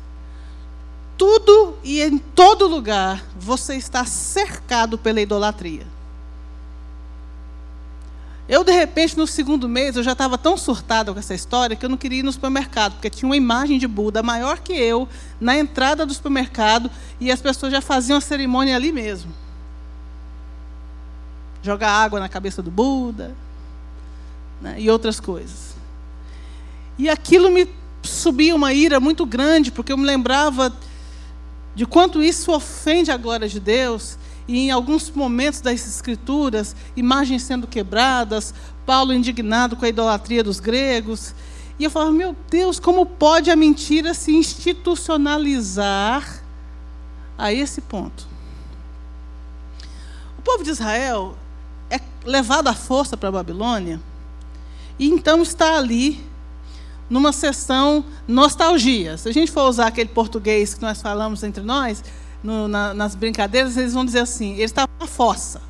Tudo 1.18 1.76
e 1.84 2.04
em 2.04 2.20
todo 2.20 2.68
lugar 2.68 3.26
você 3.36 3.74
está 3.78 4.06
cercado 4.06 4.96
pela 4.96 5.20
idolatria. 5.20 5.88
Eu, 8.48 8.64
de 8.64 8.72
repente, 8.72 9.18
no 9.18 9.26
segundo 9.26 9.68
mês, 9.68 9.96
eu 9.96 10.04
já 10.04 10.12
estava 10.12 10.38
tão 10.38 10.56
surtada 10.56 11.12
com 11.12 11.18
essa 11.18 11.34
história 11.34 11.76
que 11.76 11.84
eu 11.84 11.90
não 11.90 11.98
queria 11.98 12.20
ir 12.20 12.24
no 12.24 12.32
supermercado, 12.32 12.94
porque 12.94 13.10
tinha 13.10 13.28
uma 13.28 13.36
imagem 13.36 13.80
de 13.80 13.88
Buda 13.88 14.22
maior 14.22 14.60
que 14.60 14.74
eu 14.74 15.10
na 15.42 15.58
entrada 15.58 16.06
do 16.06 16.14
supermercado 16.14 16.92
e 17.20 17.32
as 17.32 17.42
pessoas 17.42 17.72
já 17.72 17.82
faziam 17.82 18.20
a 18.20 18.22
cerimônia 18.22 18.76
ali 18.76 18.92
mesmo 18.92 19.34
jogar 21.64 21.90
água 21.90 22.20
na 22.20 22.30
cabeça 22.30 22.62
do 22.62 22.70
Buda 22.70 23.36
né, 24.62 24.76
e 24.78 24.92
outras 24.92 25.20
coisas. 25.20 25.69
E 27.00 27.10
aquilo 27.10 27.50
me 27.50 27.66
subia 28.04 28.54
uma 28.54 28.74
ira 28.74 29.00
muito 29.00 29.26
grande, 29.26 29.72
porque 29.72 29.94
eu 29.94 29.98
me 29.98 30.06
lembrava 30.06 30.76
de 31.74 31.86
quanto 31.86 32.22
isso 32.22 32.52
ofende 32.52 33.10
a 33.10 33.16
glória 33.16 33.48
de 33.48 33.58
Deus, 33.58 34.18
e 34.46 34.60
em 34.60 34.72
alguns 34.72 35.10
momentos 35.10 35.62
das 35.62 35.88
Escrituras, 35.88 36.76
imagens 36.98 37.44
sendo 37.44 37.68
quebradas, 37.68 38.54
Paulo 38.86 39.14
indignado 39.14 39.78
com 39.78 39.86
a 39.86 39.90
idolatria 39.90 40.44
dos 40.44 40.60
gregos. 40.60 41.34
E 41.80 41.86
eu 41.86 41.90
falava, 41.90 42.12
meu 42.12 42.36
Deus, 42.50 42.82
como 42.82 43.06
pode 43.06 43.50
a 43.50 43.56
mentira 43.56 44.14
se 44.14 44.36
institucionalizar 44.36 46.44
a 47.38 47.54
esse 47.54 47.80
ponto? 47.80 48.28
O 50.38 50.42
povo 50.42 50.66
de 50.66 50.72
Israel 50.72 51.38
é 51.90 52.02
levado 52.26 52.68
à 52.68 52.74
força 52.74 53.16
para 53.16 53.30
a 53.30 53.32
Babilônia, 53.32 54.02
e 54.98 55.08
então 55.08 55.42
está 55.42 55.78
ali 55.78 56.28
numa 57.10 57.34
sessão 57.34 58.06
nostalgia. 58.28 59.18
Se 59.18 59.28
a 59.28 59.32
gente 59.32 59.52
for 59.52 59.68
usar 59.68 59.88
aquele 59.88 60.10
português 60.10 60.74
que 60.74 60.82
nós 60.82 61.02
falamos 61.02 61.44
entre 61.44 61.64
nós, 61.64 62.04
no, 62.44 62.68
na, 62.68 62.94
nas 62.94 63.16
brincadeiras, 63.16 63.76
eles 63.78 63.94
vão 63.94 64.06
dizer 64.06 64.20
assim: 64.20 64.54
ele 64.54 64.64
está 64.64 64.88
na 65.00 65.08
fossa. 65.08 65.62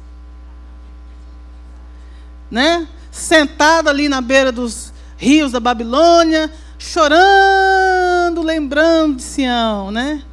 Né? 2.52 2.88
Sentado 3.12 3.89
ali 3.89 4.10
na 4.10 4.21
beira 4.21 4.52
dos 4.52 4.91
rios 5.17 5.52
da 5.52 5.60
Babilônia, 5.60 6.52
chorando, 6.78 8.41
lembrando 8.41 9.17
de 9.17 9.23
Sião, 9.23 9.91
né? 9.91 10.23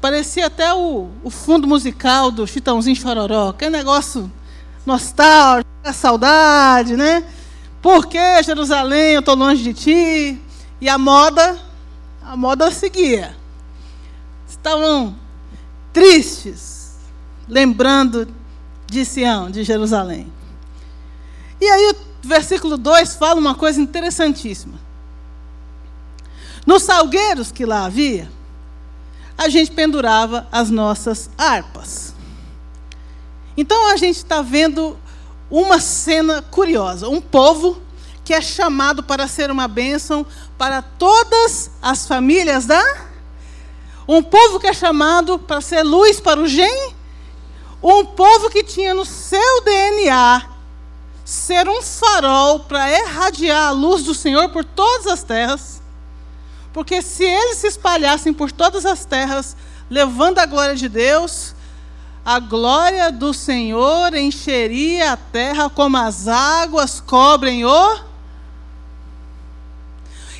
Parecia 0.00 0.46
até 0.46 0.74
o, 0.74 1.08
o 1.22 1.30
fundo 1.30 1.66
musical 1.66 2.30
do 2.30 2.46
Chitãozinho 2.46 2.96
Chororó, 2.96 3.52
que 3.52 3.66
é 3.66 3.70
negócio 3.70 4.30
nostálgica, 4.84 5.92
saudade, 5.92 6.96
né? 6.96 7.22
Por 7.84 8.06
que 8.06 8.42
Jerusalém, 8.42 9.12
eu 9.12 9.20
estou 9.20 9.34
longe 9.34 9.62
de 9.62 9.74
ti? 9.74 10.40
E 10.80 10.88
a 10.88 10.96
moda, 10.96 11.60
a 12.22 12.34
moda 12.34 12.70
seguia. 12.70 13.36
Estavam 14.48 15.14
tristes, 15.92 16.94
lembrando 17.46 18.26
de 18.86 19.04
Sião, 19.04 19.50
de 19.50 19.62
Jerusalém. 19.62 20.32
E 21.60 21.66
aí 21.66 21.90
o 21.90 22.26
versículo 22.26 22.78
2 22.78 23.16
fala 23.16 23.38
uma 23.38 23.54
coisa 23.54 23.78
interessantíssima. 23.78 24.80
Nos 26.66 26.84
salgueiros 26.84 27.52
que 27.52 27.66
lá 27.66 27.84
havia, 27.84 28.32
a 29.36 29.50
gente 29.50 29.70
pendurava 29.70 30.48
as 30.50 30.70
nossas 30.70 31.28
harpas. 31.36 32.14
Então 33.54 33.90
a 33.90 33.96
gente 33.98 34.16
está 34.16 34.40
vendo 34.40 34.98
uma 35.50 35.80
cena 35.80 36.42
curiosa: 36.42 37.08
um 37.08 37.20
povo 37.20 37.82
que 38.24 38.32
é 38.32 38.40
chamado 38.40 39.02
para 39.02 39.28
ser 39.28 39.50
uma 39.50 39.68
bênção 39.68 40.26
para 40.56 40.80
todas 40.82 41.70
as 41.82 42.06
famílias 42.06 42.66
da. 42.66 42.82
Um 44.06 44.22
povo 44.22 44.60
que 44.60 44.66
é 44.66 44.72
chamado 44.72 45.38
para 45.38 45.60
ser 45.60 45.82
luz 45.82 46.20
para 46.20 46.40
o 46.40 46.46
gen. 46.46 46.92
Um 47.82 48.04
povo 48.04 48.48
que 48.48 48.64
tinha 48.64 48.94
no 48.94 49.04
seu 49.04 49.62
DNA 49.62 50.54
ser 51.24 51.68
um 51.68 51.80
farol 51.80 52.60
para 52.60 52.90
irradiar 52.90 53.68
a 53.68 53.70
luz 53.70 54.02
do 54.02 54.14
Senhor 54.14 54.50
por 54.50 54.64
todas 54.64 55.06
as 55.06 55.22
terras. 55.22 55.82
Porque 56.72 57.00
se 57.00 57.24
eles 57.24 57.58
se 57.58 57.68
espalhassem 57.68 58.32
por 58.34 58.52
todas 58.52 58.84
as 58.84 59.04
terras, 59.04 59.56
levando 59.88 60.38
a 60.38 60.46
glória 60.46 60.74
de 60.74 60.88
Deus, 60.88 61.54
a 62.24 62.38
glória 62.38 63.12
do 63.12 63.34
Senhor 63.34 64.14
encheria 64.14 65.12
a 65.12 65.16
terra 65.16 65.68
como 65.68 65.96
as 65.96 66.26
águas 66.26 67.00
cobrem 67.00 67.64
o. 67.64 67.98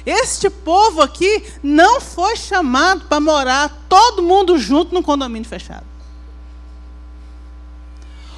Este 0.07 0.49
povo 0.49 1.03
aqui 1.03 1.45
não 1.63 2.01
foi 2.01 2.37
chamado 2.37 3.07
para 3.07 3.21
morar 3.21 3.85
todo 3.89 4.23
mundo 4.23 4.59
junto 4.59 4.95
num 4.95 5.03
condomínio 5.03 5.49
fechado. 5.49 5.87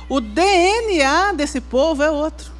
O 0.09 0.21
DNA 0.21 1.33
desse 1.33 1.61
povo 1.61 2.03
é 2.03 2.11
outro. 2.11 2.56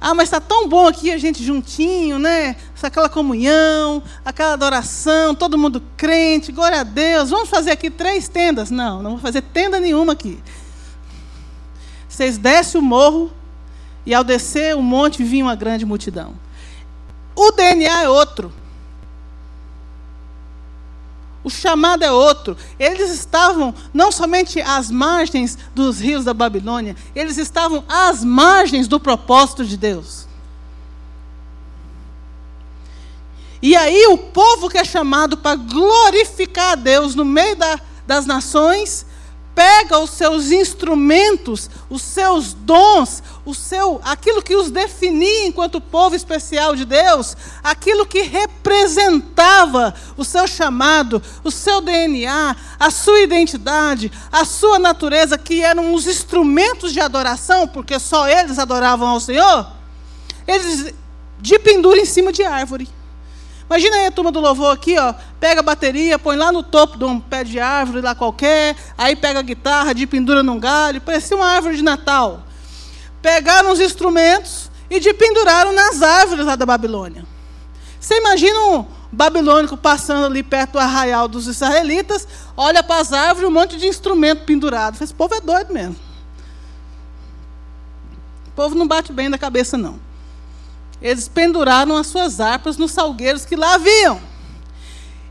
Ah, 0.00 0.14
mas 0.14 0.28
está 0.28 0.40
tão 0.40 0.66
bom 0.66 0.86
aqui 0.88 1.10
a 1.10 1.18
gente 1.18 1.44
juntinho, 1.44 2.18
né? 2.18 2.56
Aquela 2.82 3.10
comunhão, 3.10 4.02
aquela 4.24 4.54
adoração, 4.54 5.34
todo 5.34 5.58
mundo 5.58 5.82
crente, 5.94 6.50
glória 6.50 6.80
a 6.80 6.82
Deus. 6.82 7.28
Vamos 7.28 7.50
fazer 7.50 7.70
aqui 7.72 7.90
três 7.90 8.26
tendas? 8.26 8.70
Não, 8.70 9.02
não 9.02 9.10
vou 9.10 9.20
fazer 9.20 9.42
tenda 9.42 9.78
nenhuma 9.78 10.14
aqui. 10.14 10.40
Vocês 12.08 12.38
descem 12.38 12.80
o 12.80 12.84
morro 12.84 13.30
e 14.06 14.14
ao 14.14 14.24
descer 14.24 14.74
o 14.74 14.82
monte 14.82 15.22
vinha 15.22 15.44
uma 15.44 15.54
grande 15.54 15.84
multidão. 15.84 16.34
O 17.36 17.52
DNA 17.52 18.04
é 18.04 18.08
outro. 18.08 18.52
O 21.42 21.48
chamado 21.48 22.02
é 22.02 22.12
outro. 22.12 22.56
Eles 22.78 23.10
estavam 23.10 23.74
não 23.94 24.12
somente 24.12 24.60
às 24.60 24.90
margens 24.90 25.56
dos 25.74 26.00
rios 26.00 26.24
da 26.24 26.34
Babilônia, 26.34 26.94
eles 27.14 27.38
estavam 27.38 27.84
às 27.88 28.22
margens 28.22 28.86
do 28.86 29.00
propósito 29.00 29.64
de 29.64 29.76
Deus. 29.76 30.28
E 33.62 33.76
aí 33.76 34.06
o 34.06 34.16
povo 34.16 34.70
que 34.70 34.78
é 34.78 34.84
chamado 34.84 35.36
para 35.36 35.56
glorificar 35.56 36.72
a 36.72 36.74
Deus 36.74 37.14
no 37.14 37.24
meio 37.24 37.56
da, 37.56 37.78
das 38.06 38.24
nações, 38.24 39.04
pega 39.54 39.98
os 39.98 40.10
seus 40.10 40.50
instrumentos, 40.50 41.68
os 41.88 42.02
seus 42.02 42.52
dons, 42.52 43.22
o 43.44 43.54
seu, 43.54 44.00
aquilo 44.04 44.42
que 44.42 44.54
os 44.54 44.70
definia 44.70 45.46
enquanto 45.46 45.80
povo 45.80 46.14
especial 46.14 46.76
de 46.76 46.84
Deus, 46.84 47.36
aquilo 47.62 48.06
que 48.06 48.22
representava 48.22 49.94
o 50.16 50.24
seu 50.24 50.46
chamado, 50.46 51.22
o 51.42 51.50
seu 51.50 51.80
DNA, 51.80 52.56
a 52.78 52.90
sua 52.90 53.20
identidade, 53.20 54.10
a 54.30 54.44
sua 54.44 54.78
natureza, 54.78 55.36
que 55.36 55.62
eram 55.62 55.94
os 55.94 56.06
instrumentos 56.06 56.92
de 56.92 57.00
adoração, 57.00 57.66
porque 57.66 57.98
só 57.98 58.28
eles 58.28 58.58
adoravam 58.58 59.08
ao 59.08 59.20
Senhor, 59.20 59.66
eles 60.46 60.94
de 61.40 61.58
pendura 61.58 61.98
em 61.98 62.04
cima 62.04 62.32
de 62.32 62.42
árvore. 62.42 62.88
Imagina 63.70 63.98
aí 63.98 64.06
a 64.06 64.10
turma 64.10 64.32
do 64.32 64.40
louvor 64.40 64.74
aqui, 64.74 64.98
ó, 64.98 65.14
pega 65.38 65.60
a 65.60 65.62
bateria, 65.62 66.18
põe 66.18 66.34
lá 66.34 66.50
no 66.50 66.60
topo 66.60 66.98
de 66.98 67.04
um 67.04 67.20
pé 67.20 67.44
de 67.44 67.60
árvore 67.60 68.00
lá 68.00 68.16
qualquer, 68.16 68.74
aí 68.98 69.14
pega 69.14 69.38
a 69.38 69.42
guitarra, 69.42 69.94
de 69.94 70.08
pendura 70.08 70.42
num 70.42 70.58
galho, 70.58 71.00
parecia 71.00 71.36
uma 71.36 71.46
árvore 71.46 71.76
de 71.76 71.82
Natal. 71.82 72.42
Pegaram 73.22 73.70
os 73.70 73.78
instrumentos 73.78 74.68
e 74.90 74.98
de 74.98 75.14
penduraram 75.14 75.72
nas 75.72 76.02
árvores 76.02 76.44
lá 76.44 76.56
da 76.56 76.66
Babilônia. 76.66 77.24
Você 78.00 78.18
imagina 78.18 78.58
um 78.58 78.86
babilônico 79.12 79.76
passando 79.76 80.26
ali 80.26 80.42
perto 80.42 80.72
do 80.72 80.80
arraial 80.80 81.28
dos 81.28 81.46
israelitas, 81.46 82.26
olha 82.56 82.82
para 82.82 83.00
as 83.00 83.12
árvores, 83.12 83.48
um 83.48 83.52
monte 83.52 83.76
de 83.76 83.86
instrumento 83.86 84.44
pendurado. 84.44 85.00
Esse 85.00 85.14
povo 85.14 85.32
é 85.32 85.40
doido 85.40 85.72
mesmo. 85.72 85.94
O 88.48 88.50
povo 88.50 88.74
não 88.74 88.88
bate 88.88 89.12
bem 89.12 89.30
da 89.30 89.38
cabeça, 89.38 89.78
não 89.78 90.09
eles 91.00 91.28
penduraram 91.28 91.96
as 91.96 92.06
suas 92.06 92.40
harpas 92.40 92.76
nos 92.76 92.92
salgueiros 92.92 93.44
que 93.44 93.56
lá 93.56 93.74
haviam. 93.74 94.20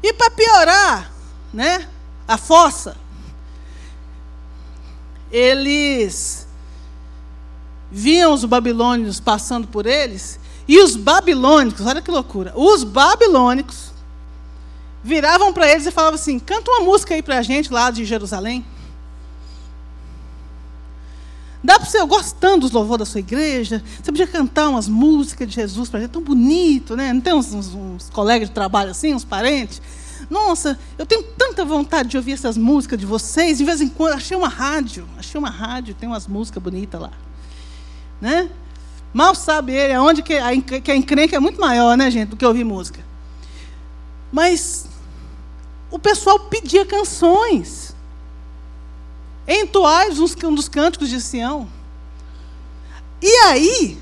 E 0.02 0.14
para 0.14 0.32
piorar, 0.32 1.12
né, 1.54 1.88
a 2.28 2.38
fossa, 2.38 2.96
eles 5.32 6.48
viam 7.92 8.34
os 8.34 8.46
babilônios 8.46 9.20
passando 9.20 9.68
por 9.68 9.86
eles, 9.86 10.40
e 10.68 10.80
os 10.80 10.96
babilônicos, 10.96 11.86
olha 11.86 12.02
que 12.02 12.12
loucura, 12.12 12.54
os 12.56 12.84
babilônicos 12.84 13.90
viravam 15.04 15.52
para 15.54 15.68
eles 15.70 15.86
e 15.86 15.92
falavam 15.92 16.16
assim: 16.16 16.40
canta 16.40 16.70
uma 16.72 16.82
música 16.82 17.16
aí 17.16 17.24
para 17.24 17.40
a 17.40 17.42
gente 17.42 17.72
lá 17.72 17.90
de 17.90 18.06
Jerusalém. 18.06 18.66
Dá 21.62 21.78
para 21.78 21.90
você, 21.90 22.04
gostando 22.06 22.62
dos 22.62 22.72
louvores 22.72 23.00
da 23.00 23.06
sua 23.06 23.20
igreja, 23.20 23.84
você 24.02 24.12
podia 24.12 24.28
cantar 24.28 24.70
umas 24.70 24.88
músicas 24.88 25.48
de 25.48 25.56
Jesus 25.56 25.90
para 25.90 26.00
gente, 26.00 26.12
tão 26.12 26.22
bonito, 26.22 26.96
né? 26.96 27.12
Não 27.12 27.20
tem 27.20 27.34
uns, 27.34 27.54
uns, 27.54 27.74
uns, 27.74 28.10
colegas 28.10 28.48
de 28.48 28.56
trabalho 28.56 28.92
assim, 28.92 29.14
uns 29.14 29.26
parentes? 29.26 29.82
Nossa, 30.30 30.80
eu 30.98 31.06
tenho 31.06 31.24
tanta 31.24 31.66
vontade 31.66 32.10
de 32.10 32.18
ouvir 32.18 32.34
essas 32.34 32.56
músicas 32.56 32.98
de 32.98 33.06
vocês. 33.06 33.58
De 33.58 33.66
vez 33.66 33.82
em 33.82 33.90
quando, 33.90 34.14
achei 34.14 34.38
uma 34.38 34.48
rádio, 34.48 35.08
achei 35.18 35.38
uma 35.38 35.50
rádio, 35.50 35.94
tem 35.96 36.08
umas 36.08 36.28
músicas 36.28 36.64
bonitas 36.64 37.02
lá. 37.02 37.12
Né? 38.22 38.50
Mal 39.14 39.36
sabe 39.36 39.74
ele 39.74 39.94
aonde 39.94 40.22
que 40.22 40.36
a, 40.36 40.50
que 40.62 40.92
a 40.92 40.96
encrenca 40.96 41.36
é 41.36 41.40
muito 41.40 41.60
maior, 41.60 41.98
né, 41.98 42.10
gente, 42.10 42.30
do 42.30 42.38
que 42.38 42.46
ouvir 42.46 42.64
música. 42.64 43.04
Mas 44.32 44.88
o 45.92 45.98
pessoal 45.98 46.40
pedia 46.40 46.86
canções. 46.86 47.96
Entoais 49.50 50.20
um 50.20 50.54
dos 50.54 50.70
cânticos 50.70 51.10
de 51.10 51.20
Sião. 51.20 51.68
E 53.20 53.32
aí, 53.48 53.98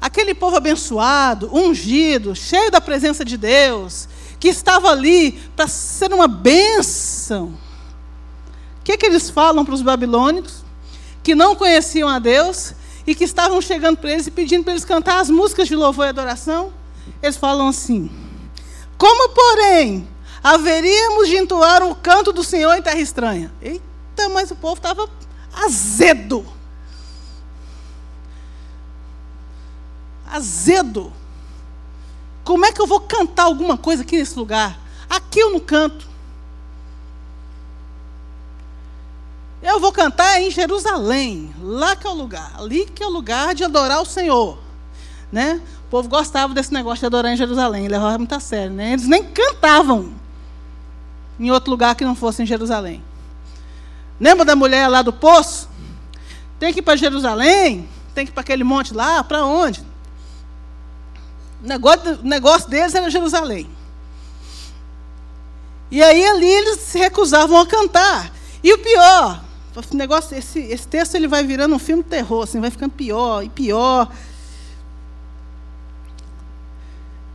aquele 0.00 0.32
povo 0.32 0.56
abençoado, 0.56 1.54
ungido, 1.54 2.34
cheio 2.34 2.70
da 2.70 2.80
presença 2.80 3.22
de 3.22 3.36
Deus, 3.36 4.08
que 4.40 4.48
estava 4.48 4.90
ali 4.90 5.32
para 5.54 5.68
ser 5.68 6.14
uma 6.14 6.26
bênção. 6.26 7.54
O 8.80 8.84
que, 8.84 8.96
que 8.96 9.04
eles 9.04 9.28
falam 9.28 9.62
para 9.62 9.74
os 9.74 9.82
babilônicos? 9.82 10.64
Que 11.22 11.34
não 11.34 11.54
conheciam 11.54 12.08
a 12.08 12.18
Deus 12.18 12.72
e 13.06 13.14
que 13.14 13.24
estavam 13.24 13.60
chegando 13.60 13.98
para 13.98 14.10
eles 14.10 14.26
e 14.26 14.30
pedindo 14.30 14.64
para 14.64 14.72
eles 14.72 14.86
cantar 14.86 15.20
as 15.20 15.28
músicas 15.28 15.68
de 15.68 15.76
louvor 15.76 16.06
e 16.06 16.08
adoração? 16.08 16.72
Eles 17.22 17.36
falam 17.36 17.68
assim: 17.68 18.10
Como, 18.96 19.28
porém, 19.34 20.08
haveríamos 20.42 21.28
de 21.28 21.36
entoar 21.36 21.82
o 21.84 21.94
canto 21.94 22.32
do 22.32 22.42
Senhor 22.42 22.74
em 22.74 22.82
terra 22.82 22.98
estranha? 22.98 23.52
Eita! 23.60 23.91
Eita, 24.12 24.28
mas 24.28 24.50
o 24.50 24.56
povo 24.56 24.74
estava 24.74 25.08
azedo. 25.52 26.44
Azedo. 30.26 31.12
Como 32.44 32.64
é 32.66 32.72
que 32.72 32.80
eu 32.80 32.86
vou 32.86 33.00
cantar 33.00 33.44
alguma 33.44 33.76
coisa 33.76 34.02
aqui 34.02 34.18
nesse 34.18 34.38
lugar? 34.38 34.78
Aqui 35.08 35.40
eu 35.40 35.50
não 35.50 35.60
canto. 35.60 36.10
Eu 39.62 39.78
vou 39.78 39.92
cantar 39.92 40.40
em 40.40 40.50
Jerusalém, 40.50 41.54
lá 41.62 41.94
que 41.94 42.06
é 42.06 42.10
o 42.10 42.14
lugar, 42.14 42.52
ali 42.58 42.84
que 42.84 43.02
é 43.02 43.06
o 43.06 43.10
lugar 43.10 43.54
de 43.54 43.62
adorar 43.62 44.02
o 44.02 44.04
Senhor, 44.04 44.58
né? 45.30 45.62
O 45.86 45.88
povo 45.88 46.08
gostava 46.08 46.52
desse 46.52 46.72
negócio 46.72 46.98
de 46.98 47.06
adorar 47.06 47.32
em 47.32 47.36
Jerusalém, 47.36 47.86
levava 47.86 48.18
muito 48.18 48.34
a 48.34 48.40
sério, 48.40 48.72
né? 48.72 48.94
Eles 48.94 49.06
nem 49.06 49.22
cantavam 49.22 50.12
em 51.38 51.52
outro 51.52 51.70
lugar 51.70 51.94
que 51.94 52.04
não 52.04 52.16
fosse 52.16 52.42
em 52.42 52.46
Jerusalém. 52.46 53.04
Lembra 54.22 54.44
da 54.44 54.54
mulher 54.54 54.86
lá 54.86 55.02
do 55.02 55.12
poço? 55.12 55.68
Tem 56.56 56.72
que 56.72 56.78
ir 56.78 56.82
para 56.82 56.94
Jerusalém? 56.94 57.88
Tem 58.14 58.24
que 58.24 58.30
ir 58.30 58.32
para 58.32 58.42
aquele 58.42 58.62
monte 58.62 58.94
lá? 58.94 59.24
Para 59.24 59.44
onde? 59.44 59.84
O 61.60 61.66
negócio, 61.66 62.20
o 62.20 62.22
negócio 62.22 62.70
deles 62.70 62.94
era 62.94 63.10
Jerusalém. 63.10 63.68
E 65.90 66.00
aí 66.00 66.24
ali 66.24 66.46
eles 66.46 66.78
se 66.78 67.00
recusavam 67.00 67.58
a 67.58 67.66
cantar. 67.66 68.30
E 68.62 68.72
o 68.72 68.78
pior, 68.78 69.42
o 69.74 69.96
negócio, 69.96 70.38
esse, 70.38 70.60
esse 70.60 70.86
texto 70.86 71.16
ele 71.16 71.26
vai 71.26 71.42
virando 71.42 71.74
um 71.74 71.78
filme 71.80 72.04
de 72.04 72.08
terror, 72.08 72.44
assim, 72.44 72.60
vai 72.60 72.70
ficando 72.70 72.92
pior 72.92 73.42
e 73.42 73.48
pior. 73.48 74.08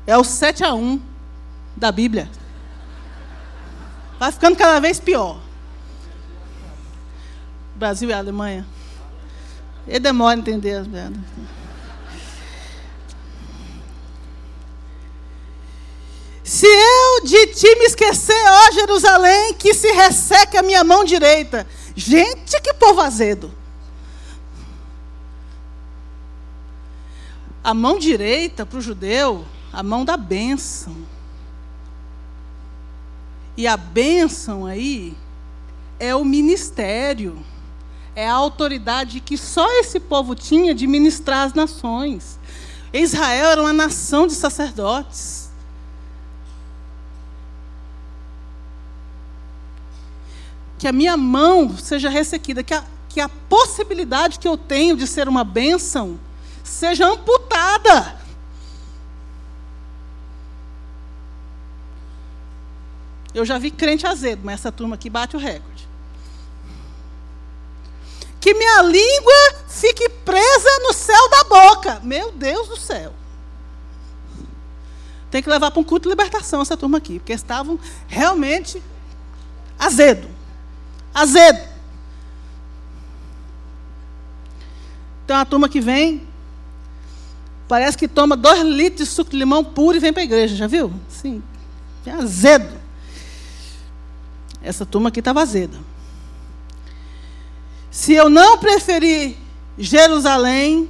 É 0.06 0.18
o 0.18 0.24
7 0.24 0.64
a 0.64 0.74
1 0.74 1.02
da 1.76 1.92
Bíblia. 1.92 2.32
Vai 4.18 4.32
ficando 4.32 4.56
cada 4.56 4.80
vez 4.80 5.02
pior. 5.02 5.47
Brasil 7.78 8.10
e 8.10 8.14
Alemanha. 8.14 8.66
Ele 9.88 10.00
demora 10.00 10.36
a 10.36 10.40
entender 10.40 10.74
as 10.74 10.88
merdas. 10.88 11.22
Se 16.44 16.66
eu 16.66 17.24
de 17.24 17.48
ti 17.48 17.76
me 17.76 17.86
esquecer, 17.86 18.42
ó 18.48 18.72
Jerusalém, 18.72 19.54
que 19.54 19.74
se 19.74 19.92
resseque 19.92 20.58
a 20.58 20.64
minha 20.64 20.84
mão 20.84 21.04
direita. 21.04 21.68
Gente, 21.96 22.60
que 22.62 22.74
povo 22.74 23.02
azedo. 23.02 23.54
A 27.64 27.74
mão 27.74 28.00
direita 28.00 28.66
para 28.66 28.80
o 28.80 28.82
judeu, 28.82 29.46
a 29.72 29.84
mão 29.84 30.04
da 30.04 30.18
bênção. 30.18 30.96
E 33.56 33.68
a 33.68 33.76
bênção 33.76 34.66
aí 34.66 35.16
é 36.00 36.16
o 36.16 36.24
ministério 36.24 37.44
é 38.18 38.28
a 38.28 38.34
autoridade 38.34 39.20
que 39.20 39.38
só 39.38 39.70
esse 39.80 40.00
povo 40.00 40.34
tinha 40.34 40.74
de 40.74 40.88
ministrar 40.88 41.46
as 41.46 41.54
nações. 41.54 42.40
Israel 42.92 43.52
era 43.52 43.62
uma 43.62 43.72
nação 43.72 44.26
de 44.26 44.34
sacerdotes. 44.34 45.52
Que 50.80 50.88
a 50.88 50.92
minha 50.92 51.16
mão 51.16 51.78
seja 51.78 52.10
ressequida, 52.10 52.64
que 52.64 52.74
a, 52.74 52.84
que 53.08 53.22
a 53.22 53.30
possibilidade 53.30 54.40
que 54.40 54.48
eu 54.48 54.58
tenho 54.58 54.98
de 54.98 55.06
ser 55.06 55.30
uma 55.30 55.44
bênção 55.44 56.20
seja 56.64 57.06
amputada. 57.06 58.20
Eu 63.32 63.46
já 63.46 63.60
vi 63.60 63.70
crente 63.70 64.08
azedo, 64.08 64.42
mas 64.44 64.56
essa 64.56 64.72
turma 64.72 64.96
aqui 64.96 65.08
bate 65.08 65.36
o 65.36 65.40
recorde 65.40 65.87
que 68.48 68.54
minha 68.54 68.82
língua 68.82 69.66
fique 69.68 70.08
presa 70.08 70.70
no 70.84 70.94
céu 70.94 71.30
da 71.30 71.44
boca. 71.44 72.00
Meu 72.02 72.32
Deus 72.32 72.70
do 72.70 72.78
céu. 72.78 73.12
Tem 75.30 75.44
que 75.44 75.50
levar 75.50 75.70
para 75.70 75.82
um 75.82 75.84
culto 75.84 76.04
de 76.04 76.10
libertação 76.10 76.62
essa 76.62 76.78
turma 76.78 76.98
aqui, 76.98 77.20
porque 77.20 77.34
estavam 77.34 77.78
realmente 78.08 78.82
azedo. 79.78 80.30
Azedo. 81.14 81.60
Tem 85.26 85.36
uma 85.36 85.46
turma 85.46 85.68
que 85.68 85.82
vem, 85.82 86.26
parece 87.68 87.98
que 87.98 88.08
toma 88.08 88.38
dois 88.38 88.62
litros 88.62 89.10
de 89.10 89.14
suco 89.14 89.32
de 89.32 89.38
limão 89.38 89.62
puro 89.62 89.98
e 89.98 90.00
vem 90.00 90.14
para 90.14 90.22
a 90.22 90.26
igreja, 90.26 90.56
já 90.56 90.68
viu? 90.68 90.94
Sim, 91.10 91.44
é 92.06 92.12
azedo. 92.12 92.80
Essa 94.64 94.86
turma 94.86 95.10
aqui 95.10 95.20
estava 95.20 95.42
azeda 95.42 95.78
se 97.98 98.14
eu 98.14 98.30
não 98.30 98.60
preferir 98.60 99.36
Jerusalém, 99.76 100.88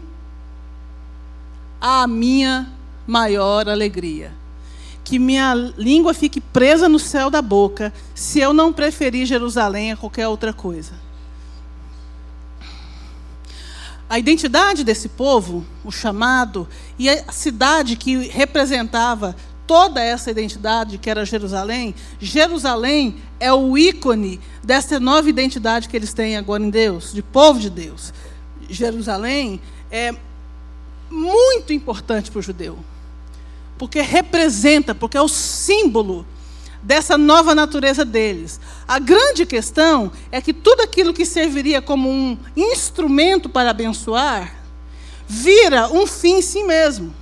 a 1.80 2.06
minha 2.06 2.70
maior 3.08 3.70
alegria. 3.70 4.34
Que 5.06 5.18
minha 5.18 5.54
língua 5.54 6.14
fique 6.14 6.42
presa 6.42 6.90
no 6.90 7.00
céu 7.00 7.30
da 7.30 7.42
boca, 7.42 7.94
se 8.14 8.42
eu 8.42 8.52
não 8.52 8.74
preferir 8.74 9.26
Jerusalém 9.26 9.94
a 9.94 9.96
qualquer 9.96 10.28
outra 10.28 10.52
coisa. 10.52 10.96
A 14.10 14.20
identidade 14.20 14.84
desse 14.84 15.08
povo, 15.08 15.66
o 15.86 15.92
chamado, 15.94 16.68
e 17.00 17.10
a 17.10 17.32
cidade 17.32 17.96
que 17.96 18.28
representava 18.28 19.34
toda 19.68 20.02
essa 20.02 20.32
identidade, 20.32 20.98
que 20.98 21.10
era 21.10 21.26
Jerusalém, 21.26 21.94
Jerusalém 22.20 23.18
é 23.40 23.52
o 23.54 23.78
ícone 23.78 24.40
dessa 24.64 25.00
nova 25.00 25.30
identidade 25.30 25.90
que 25.90 25.98
eles 25.98 26.14
têm 26.14 26.38
agora 26.38 26.64
em 26.64 26.70
Deus, 26.70 27.14
de 27.14 27.22
povo 27.22 27.60
de 27.60 27.70
Deus. 27.70 28.14
Jerusalém 28.70 29.60
é 29.92 30.16
muito 31.10 31.74
importante 31.74 32.32
para 32.32 32.40
o 32.40 32.42
judeu, 32.42 32.80
porque 33.78 34.02
representa, 34.02 34.96
porque 34.96 35.18
é 35.18 35.22
o 35.22 35.28
símbolo 35.28 36.26
dessa 36.82 37.18
nova 37.18 37.54
natureza 37.54 38.06
deles. 38.06 38.60
A 38.88 39.00
grande 39.00 39.46
questão 39.46 40.12
é 40.32 40.42
que 40.42 40.54
tudo 40.54 40.82
aquilo 40.82 41.14
que 41.14 41.26
serviria 41.26 41.82
como 41.82 42.10
um 42.10 42.38
instrumento 42.56 43.50
para 43.50 43.72
abençoar, 43.72 44.56
vira 45.28 45.90
um 45.90 46.08
fim 46.08 46.38
em 46.38 46.42
si 46.42 46.64
mesmo. 46.64 47.14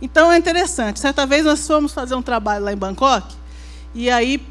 Então 0.00 0.30
é 0.30 0.36
interessante. 0.36 1.00
Certa 1.00 1.26
vez 1.26 1.44
nós 1.44 1.66
fomos 1.66 1.92
fazer 1.92 2.14
um 2.14 2.22
trabalho 2.22 2.64
lá 2.64 2.72
em 2.72 2.76
Bangkok, 2.76 3.34
e 3.94 4.10
aí, 4.10 4.46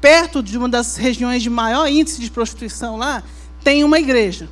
perto 0.00 0.42
de 0.42 0.56
uma 0.56 0.68
das 0.68 0.96
regiões 0.96 1.42
de 1.42 1.50
maior 1.50 1.86
índice 1.86 2.20
de 2.20 2.30
prostituição 2.30 2.96
lá, 2.96 3.22
tem 3.62 3.84
uma 3.84 3.98
igreja. 3.98 4.48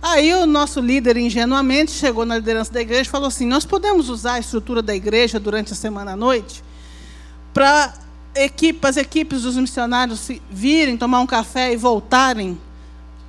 Aí 0.00 0.32
o 0.34 0.46
nosso 0.46 0.80
líder, 0.80 1.16
ingenuamente, 1.16 1.90
chegou 1.90 2.24
na 2.24 2.36
liderança 2.36 2.72
da 2.72 2.80
igreja 2.80 3.02
e 3.02 3.12
falou 3.12 3.26
assim: 3.26 3.46
Nós 3.46 3.66
podemos 3.66 4.08
usar 4.08 4.34
a 4.34 4.38
estrutura 4.38 4.80
da 4.80 4.94
igreja 4.94 5.40
durante 5.40 5.72
a 5.72 5.76
semana 5.76 6.12
à 6.12 6.16
noite 6.16 6.62
para 7.52 7.92
equipe, 8.36 8.86
as 8.86 8.96
equipes 8.96 9.42
dos 9.42 9.56
missionários 9.56 10.28
virem, 10.48 10.96
tomar 10.96 11.18
um 11.20 11.26
café 11.26 11.72
e 11.72 11.76
voltarem 11.76 12.56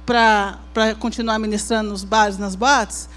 para 0.05 0.59
continuar 0.99 1.39
ministrando 1.39 1.89
nos 1.89 2.03
bares, 2.03 2.37
nas 2.37 2.55
boates? 2.55 3.09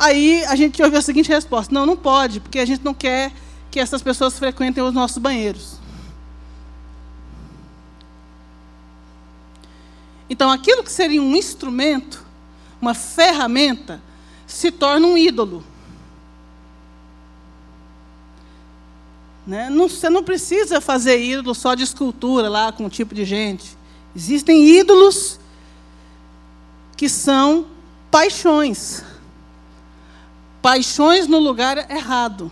Aí 0.00 0.44
a 0.46 0.56
gente 0.56 0.82
ouviu 0.82 0.98
a 0.98 1.02
seguinte 1.02 1.28
resposta: 1.28 1.72
Não, 1.72 1.86
não 1.86 1.96
pode, 1.96 2.40
porque 2.40 2.58
a 2.58 2.64
gente 2.64 2.84
não 2.84 2.94
quer 2.94 3.32
que 3.70 3.78
essas 3.78 4.02
pessoas 4.02 4.36
frequentem 4.36 4.82
os 4.82 4.92
nossos 4.92 5.18
banheiros. 5.18 5.78
Então, 10.28 10.50
aquilo 10.50 10.82
que 10.82 10.90
seria 10.90 11.20
um 11.20 11.36
instrumento 11.36 12.30
uma 12.80 12.94
ferramenta, 12.94 14.00
se 14.46 14.70
torna 14.70 15.06
um 15.06 15.16
ídolo. 15.16 15.62
Né? 19.46 19.68
Não, 19.68 19.88
você 19.88 20.08
não 20.08 20.24
precisa 20.24 20.80
fazer 20.80 21.20
ídolo 21.20 21.54
só 21.54 21.74
de 21.74 21.82
escultura 21.82 22.48
lá 22.48 22.72
com 22.72 22.84
um 22.84 22.88
tipo 22.88 23.14
de 23.14 23.24
gente. 23.24 23.76
Existem 24.16 24.66
ídolos 24.66 25.38
que 26.96 27.08
são 27.08 27.66
paixões. 28.10 29.04
Paixões 30.62 31.26
no 31.26 31.38
lugar 31.38 31.90
errado. 31.90 32.50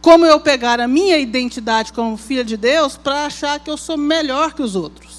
Como 0.00 0.26
eu 0.26 0.38
pegar 0.38 0.80
a 0.80 0.88
minha 0.88 1.18
identidade 1.18 1.92
como 1.92 2.16
filha 2.16 2.44
de 2.44 2.56
Deus 2.56 2.96
para 2.96 3.26
achar 3.26 3.58
que 3.58 3.70
eu 3.70 3.76
sou 3.76 3.96
melhor 3.96 4.52
que 4.52 4.62
os 4.62 4.76
outros 4.76 5.14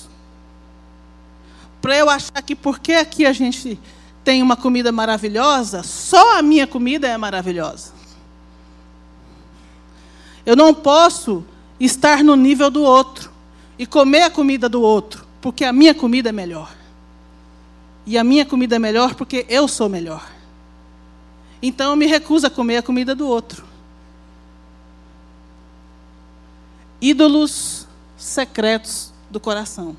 para 1.86 1.98
eu 1.98 2.10
achar 2.10 2.42
que 2.42 2.56
porque 2.56 2.94
aqui 2.94 3.28
a 3.28 3.32
gente 3.32 3.80
tem 4.24 4.42
uma 4.42 4.56
comida 4.56 4.92
maravilhosa, 4.92 5.84
só 5.84 6.40
a 6.40 6.42
minha 6.42 6.66
comida 6.66 7.08
é 7.08 7.16
maravilhosa. 7.16 7.94
Eu 10.44 10.56
não 10.56 10.74
posso 10.74 11.46
estar 11.80 12.24
no 12.24 12.36
nível 12.36 12.72
do 12.72 12.82
outro 12.82 13.30
e 13.78 13.86
comer 13.86 14.24
a 14.24 14.32
comida 14.32 14.68
do 14.68 14.82
outro, 14.82 15.28
porque 15.40 15.64
a 15.64 15.72
minha 15.72 15.94
comida 15.94 16.30
é 16.30 16.32
melhor. 16.32 16.76
E 18.04 18.18
a 18.18 18.24
minha 18.24 18.48
comida 18.48 18.78
é 18.78 18.80
melhor 18.80 19.14
porque 19.14 19.46
eu 19.48 19.68
sou 19.68 19.88
melhor. 19.88 20.28
Então 21.68 21.92
eu 21.92 21.96
me 21.96 22.06
recuso 22.06 22.46
a 22.48 22.50
comer 22.50 22.78
a 22.78 22.84
comida 22.84 23.16
do 23.16 23.28
outro. 23.28 23.66
Ídolos 27.02 27.88
secretos 28.18 29.12
do 29.30 29.40
coração 29.40 29.98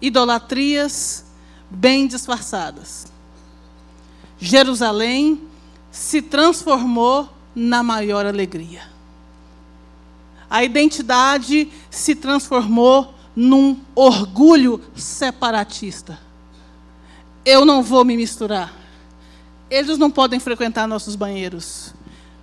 idolatrias 0.00 1.24
bem 1.70 2.06
disfarçadas. 2.06 3.06
Jerusalém 4.38 5.40
se 5.90 6.20
transformou 6.20 7.28
na 7.54 7.82
maior 7.82 8.26
alegria. 8.26 8.82
A 10.48 10.62
identidade 10.62 11.70
se 11.90 12.14
transformou 12.14 13.14
num 13.34 13.80
orgulho 13.94 14.80
separatista. 14.94 16.18
Eu 17.44 17.64
não 17.64 17.82
vou 17.82 18.04
me 18.04 18.16
misturar. 18.16 18.85
Eles 19.70 19.98
não 19.98 20.10
podem 20.10 20.38
frequentar 20.38 20.86
nossos 20.86 21.16
banheiros. 21.16 21.94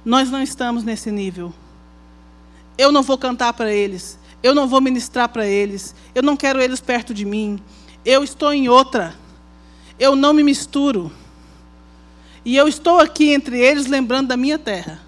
Nós 0.03 0.29
não 0.29 0.41
estamos 0.41 0.83
nesse 0.83 1.11
nível. 1.11 1.53
Eu 2.77 2.91
não 2.91 3.03
vou 3.03 3.17
cantar 3.17 3.53
para 3.53 3.71
eles 3.71 4.19
eu 4.43 4.53
não 4.53 4.67
vou 4.67 4.81
ministrar 4.81 5.29
para 5.29 5.47
eles, 5.47 5.95
eu 6.13 6.21
não 6.21 6.35
quero 6.35 6.61
eles 6.61 6.81
perto 6.81 7.13
de 7.13 7.23
mim, 7.23 7.63
eu 8.03 8.21
estou 8.25 8.53
em 8.53 8.67
outra, 8.67 9.15
eu 9.97 10.17
não 10.17 10.33
me 10.33 10.43
misturo. 10.43 11.09
E 12.43 12.57
eu 12.57 12.67
estou 12.67 12.99
aqui 12.99 13.31
entre 13.31 13.57
eles 13.57 13.85
lembrando 13.85 14.27
da 14.27 14.35
minha 14.35 14.59
terra. 14.59 14.99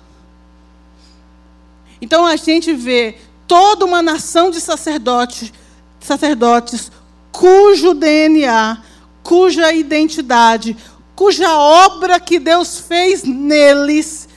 Então 2.01 2.25
a 2.25 2.38
gente 2.38 2.71
vê 2.73 3.17
toda 3.45 3.84
uma 3.84 4.01
nação 4.01 4.49
de 4.49 4.62
sacerdotes, 4.62 5.51
sacerdotes 5.99 6.89
cujo 7.30 7.93
DNA, 7.93 8.82
cuja 9.21 9.73
identidade, 9.73 10.78
cuja 11.15 11.58
obra 11.58 12.19
que 12.19 12.39
Deus 12.39 12.80
fez 12.80 13.23
neles, 13.23 14.28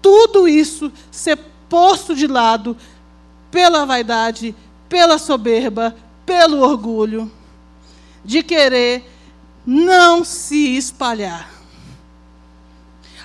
tudo 0.00 0.46
isso 0.46 0.92
ser 1.10 1.38
posto 1.68 2.14
de 2.14 2.26
lado 2.26 2.76
pela 3.50 3.86
vaidade, 3.86 4.54
pela 4.88 5.18
soberba, 5.18 5.96
pelo 6.26 6.60
orgulho, 6.60 7.30
de 8.24 8.42
querer 8.42 9.10
não 9.64 10.24
se 10.24 10.76
espalhar. 10.76 11.50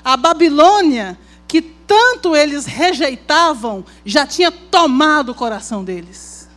A 0.04 0.16
Babilônia, 0.16 1.20
que 1.48 1.62
tanto 1.62 2.36
eles 2.36 2.66
rejeitavam, 2.66 3.84
já 4.06 4.26
tinha 4.26 4.52
tomado 4.52 5.34
o 5.34 5.36
coração 5.36 5.84
deles. 5.84 6.48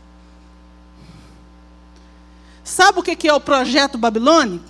Sabe 2.62 3.01
o 3.01 3.03
que 3.03 3.29
é 3.29 3.35
o 3.35 3.40
projeto 3.40 3.99
babilônico? 3.99 4.64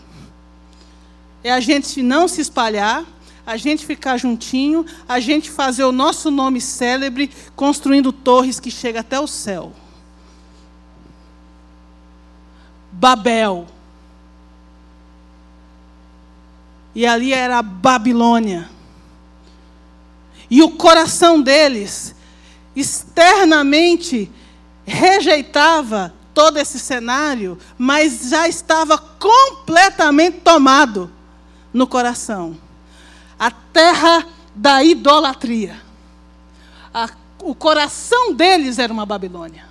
É 1.42 1.50
a 1.50 1.60
gente 1.60 2.02
não 2.02 2.28
se 2.28 2.40
espalhar, 2.40 3.04
a 3.46 3.56
gente 3.56 3.86
ficar 3.86 4.16
juntinho, 4.16 4.84
a 5.08 5.18
gente 5.18 5.50
fazer 5.50 5.84
o 5.84 5.92
nosso 5.92 6.30
nome 6.30 6.60
célebre, 6.60 7.30
construindo 7.56 8.12
torres 8.12 8.60
que 8.60 8.70
chegam 8.70 9.00
até 9.00 9.18
o 9.18 9.26
céu. 9.26 9.72
Babel. 12.92 13.66
E 16.94 17.06
ali 17.06 17.32
era 17.32 17.58
a 17.58 17.62
Babilônia. 17.62 18.68
E 20.50 20.62
o 20.62 20.70
coração 20.70 21.40
deles, 21.40 22.14
externamente, 22.76 24.30
rejeitava 24.84 26.12
todo 26.34 26.58
esse 26.58 26.78
cenário, 26.78 27.56
mas 27.78 28.28
já 28.28 28.46
estava 28.48 28.98
completamente 28.98 30.40
tomado 30.40 31.10
no 31.72 31.86
coração 31.86 32.56
a 33.40 33.50
terra 33.50 34.26
da 34.54 34.84
idolatria. 34.84 35.80
A, 36.92 37.08
o 37.42 37.54
coração 37.54 38.34
deles 38.34 38.78
era 38.78 38.92
uma 38.92 39.06
Babilônia. 39.06 39.64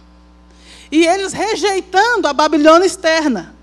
E 0.92 1.06
eles 1.06 1.34
rejeitando 1.34 2.28
a 2.28 2.34
Babilônia 2.34 2.88
externa. 2.88 3.54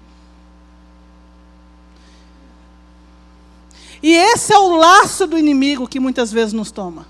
E 4.00 4.12
esse 4.14 4.52
é 4.52 4.58
o 4.58 4.76
laço 4.76 5.26
do 5.26 5.36
inimigo 5.36 5.88
que 5.88 5.98
muitas 5.98 6.30
vezes 6.30 6.52
nos 6.52 6.70
toma. 6.70 7.04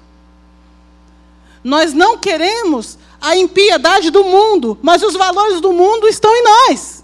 Nós 1.62 1.92
não 1.92 2.16
queremos 2.16 2.96
a 3.20 3.36
impiedade 3.36 4.08
do 4.08 4.24
mundo, 4.24 4.78
mas 4.80 5.02
os 5.02 5.12
valores 5.12 5.60
do 5.60 5.70
mundo 5.70 6.08
estão 6.08 6.34
em 6.34 6.42
nós. 6.42 6.95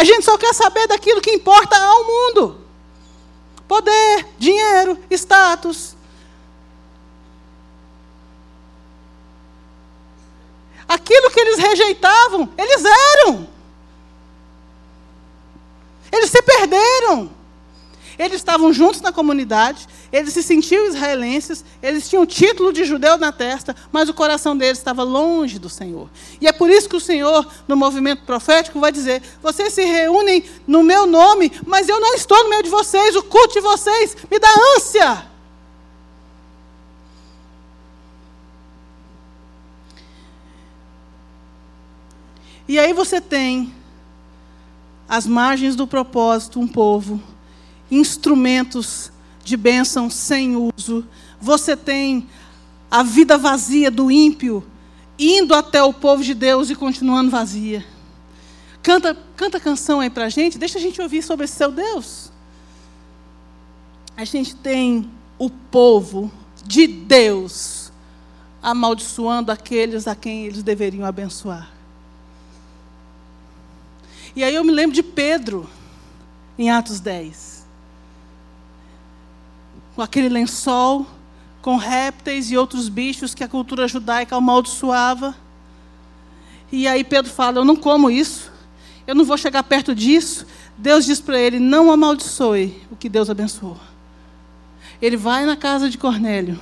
A 0.00 0.04
gente 0.04 0.24
só 0.24 0.38
quer 0.38 0.54
saber 0.54 0.86
daquilo 0.86 1.20
que 1.20 1.30
importa 1.30 1.76
ao 1.76 2.04
mundo: 2.04 2.58
poder, 3.68 4.26
dinheiro, 4.38 4.98
status. 5.10 5.94
Aquilo 10.88 11.30
que 11.30 11.38
eles 11.38 11.58
rejeitavam, 11.58 12.48
eles 12.56 12.82
eram. 12.82 13.46
Eles 16.10 16.30
se 16.30 16.40
perderam. 16.40 17.30
Eles 18.20 18.36
estavam 18.36 18.70
juntos 18.70 19.00
na 19.00 19.10
comunidade, 19.10 19.88
Eles 20.12 20.34
se 20.34 20.42
sentiam 20.42 20.84
israelenses, 20.86 21.64
eles 21.82 22.06
tinham 22.06 22.26
título 22.26 22.70
de 22.70 22.84
judeu 22.84 23.16
na 23.16 23.32
testa, 23.32 23.74
mas 23.90 24.10
o 24.10 24.14
coração 24.14 24.54
deles 24.54 24.76
estava 24.76 25.02
longe 25.02 25.58
do 25.58 25.70
Senhor. 25.70 26.10
E 26.38 26.46
é 26.46 26.52
por 26.52 26.68
isso 26.68 26.86
que 26.86 26.96
o 26.96 27.00
Senhor, 27.00 27.46
no 27.66 27.76
movimento 27.76 28.24
profético, 28.24 28.78
vai 28.78 28.92
dizer: 28.92 29.22
vocês 29.42 29.72
se 29.72 29.84
reúnem 29.84 30.44
no 30.66 30.82
meu 30.82 31.06
nome, 31.06 31.50
mas 31.64 31.88
eu 31.88 31.98
não 31.98 32.14
estou 32.14 32.42
no 32.44 32.50
meio 32.50 32.62
de 32.62 32.68
vocês, 32.68 33.16
o 33.16 33.22
culto 33.22 33.54
de 33.54 33.60
vocês 33.60 34.14
me 34.30 34.38
dá 34.38 34.48
ânsia. 34.76 35.26
E 42.68 42.78
aí 42.78 42.92
você 42.92 43.18
tem 43.18 43.74
as 45.08 45.26
margens 45.26 45.74
do 45.74 45.86
propósito, 45.86 46.60
um 46.60 46.68
povo, 46.68 47.20
instrumentos 47.90 49.10
de 49.44 49.56
bênção 49.56 50.08
sem 50.08 50.54
uso. 50.56 51.06
Você 51.40 51.76
tem 51.76 52.28
a 52.90 53.02
vida 53.02 53.38
vazia 53.38 53.90
do 53.90 54.10
ímpio 54.10 54.64
indo 55.18 55.54
até 55.54 55.82
o 55.82 55.92
povo 55.92 56.22
de 56.22 56.34
Deus 56.34 56.70
e 56.70 56.74
continuando 56.74 57.30
vazia. 57.30 57.84
Canta, 58.82 59.16
canta 59.36 59.60
canção 59.60 60.00
aí 60.00 60.08
para 60.08 60.24
a 60.24 60.28
gente, 60.28 60.58
deixa 60.58 60.78
a 60.78 60.80
gente 60.80 61.00
ouvir 61.00 61.22
sobre 61.22 61.44
esse 61.44 61.54
seu 61.54 61.70
Deus. 61.70 62.30
A 64.16 64.24
gente 64.24 64.54
tem 64.54 65.10
o 65.38 65.50
povo 65.50 66.30
de 66.64 66.86
Deus 66.86 67.92
amaldiçoando 68.62 69.50
aqueles 69.50 70.06
a 70.06 70.14
quem 70.14 70.46
eles 70.46 70.62
deveriam 70.62 71.04
abençoar. 71.04 71.70
E 74.34 74.44
aí 74.44 74.54
eu 74.54 74.62
me 74.62 74.70
lembro 74.70 74.94
de 74.94 75.02
Pedro, 75.02 75.68
em 76.58 76.70
Atos 76.70 77.00
10. 77.00 77.49
Com 80.00 80.04
aquele 80.04 80.30
lençol, 80.30 81.06
com 81.60 81.76
répteis 81.76 82.50
e 82.50 82.56
outros 82.56 82.88
bichos 82.88 83.34
que 83.34 83.44
a 83.44 83.48
cultura 83.48 83.86
judaica 83.86 84.34
amaldiçoava. 84.34 85.36
E 86.72 86.88
aí 86.88 87.04
Pedro 87.04 87.30
fala: 87.30 87.58
Eu 87.58 87.66
não 87.66 87.76
como 87.76 88.10
isso, 88.10 88.50
eu 89.06 89.14
não 89.14 89.26
vou 89.26 89.36
chegar 89.36 89.62
perto 89.62 89.94
disso. 89.94 90.46
Deus 90.78 91.04
diz 91.04 91.20
para 91.20 91.38
ele: 91.38 91.58
Não 91.58 91.92
amaldiçoe 91.92 92.82
o 92.90 92.96
que 92.96 93.10
Deus 93.10 93.28
abençoou. 93.28 93.76
Ele 95.02 95.18
vai 95.18 95.44
na 95.44 95.54
casa 95.54 95.90
de 95.90 95.98
Cornélio 95.98 96.58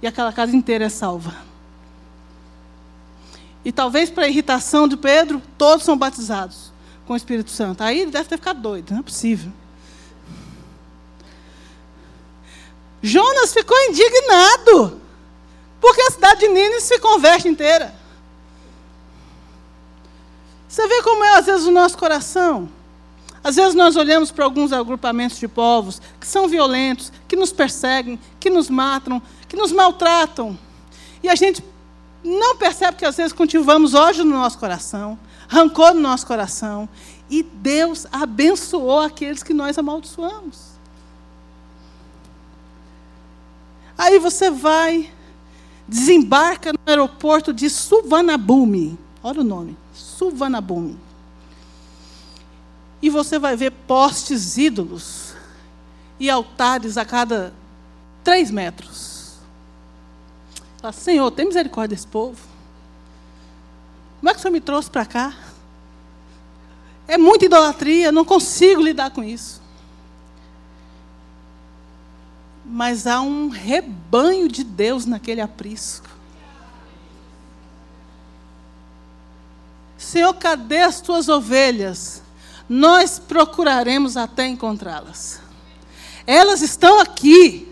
e 0.00 0.06
aquela 0.06 0.32
casa 0.32 0.56
inteira 0.56 0.86
é 0.86 0.88
salva. 0.88 1.36
E 3.62 3.70
talvez 3.70 4.08
para 4.08 4.26
irritação 4.26 4.88
de 4.88 4.96
Pedro, 4.96 5.42
todos 5.58 5.84
são 5.84 5.98
batizados 5.98 6.72
com 7.06 7.12
o 7.12 7.16
Espírito 7.16 7.50
Santo. 7.50 7.82
Aí 7.82 8.00
ele 8.00 8.10
deve 8.10 8.26
ter 8.26 8.38
ficado 8.38 8.58
doido, 8.58 8.92
não 8.92 9.00
é 9.00 9.02
possível. 9.02 9.52
Jonas 13.02 13.52
ficou 13.52 13.76
indignado, 13.88 15.00
porque 15.80 16.02
a 16.02 16.10
cidade 16.10 16.40
de 16.40 16.48
Nínive 16.48 16.80
se 16.80 16.98
converte 16.98 17.48
inteira. 17.48 17.94
Você 20.68 20.86
vê 20.86 21.02
como 21.02 21.24
é, 21.24 21.38
às 21.38 21.46
vezes, 21.46 21.66
o 21.66 21.70
nosso 21.70 21.98
coração. 21.98 22.68
Às 23.42 23.56
vezes 23.56 23.74
nós 23.74 23.96
olhamos 23.96 24.30
para 24.30 24.44
alguns 24.44 24.72
agrupamentos 24.72 25.38
de 25.38 25.48
povos 25.48 26.00
que 26.20 26.26
são 26.26 26.46
violentos, 26.46 27.10
que 27.26 27.34
nos 27.34 27.52
perseguem, 27.52 28.20
que 28.38 28.50
nos 28.50 28.68
matam, 28.68 29.20
que 29.48 29.56
nos 29.56 29.72
maltratam. 29.72 30.58
E 31.22 31.28
a 31.28 31.34
gente 31.34 31.64
não 32.22 32.56
percebe 32.56 32.98
que 32.98 33.04
às 33.06 33.16
vezes 33.16 33.32
cultivamos 33.32 33.94
ódio 33.94 34.24
no 34.24 34.32
nosso 34.32 34.58
coração, 34.58 35.18
rancor 35.48 35.94
no 35.94 36.00
nosso 36.00 36.26
coração. 36.26 36.88
E 37.30 37.42
Deus 37.42 38.06
abençoou 38.12 39.00
aqueles 39.00 39.42
que 39.42 39.54
nós 39.54 39.78
amaldiçoamos. 39.78 40.69
Aí 44.00 44.18
você 44.18 44.50
vai, 44.50 45.12
desembarca 45.86 46.72
no 46.72 46.78
aeroporto 46.86 47.52
de 47.52 47.68
Suvanabhumi. 47.68 48.98
Olha 49.22 49.42
o 49.42 49.44
nome, 49.44 49.76
Suvanabhumi. 49.92 50.98
E 53.02 53.10
você 53.10 53.38
vai 53.38 53.56
ver 53.56 53.72
postes 53.86 54.56
ídolos 54.56 55.34
e 56.18 56.30
altares 56.30 56.96
a 56.96 57.04
cada 57.04 57.52
três 58.24 58.50
metros. 58.50 59.34
Fala, 60.80 60.94
Senhor, 60.94 61.30
tem 61.30 61.44
misericórdia 61.44 61.94
desse 61.94 62.06
povo. 62.06 62.40
Como 64.18 64.30
é 64.30 64.32
que 64.32 64.38
o 64.38 64.40
Senhor 64.40 64.52
me 64.52 64.62
trouxe 64.62 64.88
para 64.88 65.04
cá? 65.04 65.34
É 67.06 67.18
muita 67.18 67.44
idolatria, 67.44 68.10
não 68.10 68.24
consigo 68.24 68.80
lidar 68.80 69.10
com 69.10 69.22
isso. 69.22 69.59
Mas 72.72 73.06
há 73.06 73.20
um 73.20 73.48
rebanho 73.48 74.48
de 74.48 74.62
Deus 74.62 75.04
naquele 75.04 75.40
aprisco. 75.40 76.08
Senhor, 79.98 80.32
cadê 80.34 80.78
as 80.78 81.00
tuas 81.00 81.28
ovelhas? 81.28 82.22
Nós 82.68 83.18
procuraremos 83.18 84.16
até 84.16 84.46
encontrá-las. 84.46 85.40
Elas 86.26 86.62
estão 86.62 87.00
aqui. 87.00 87.68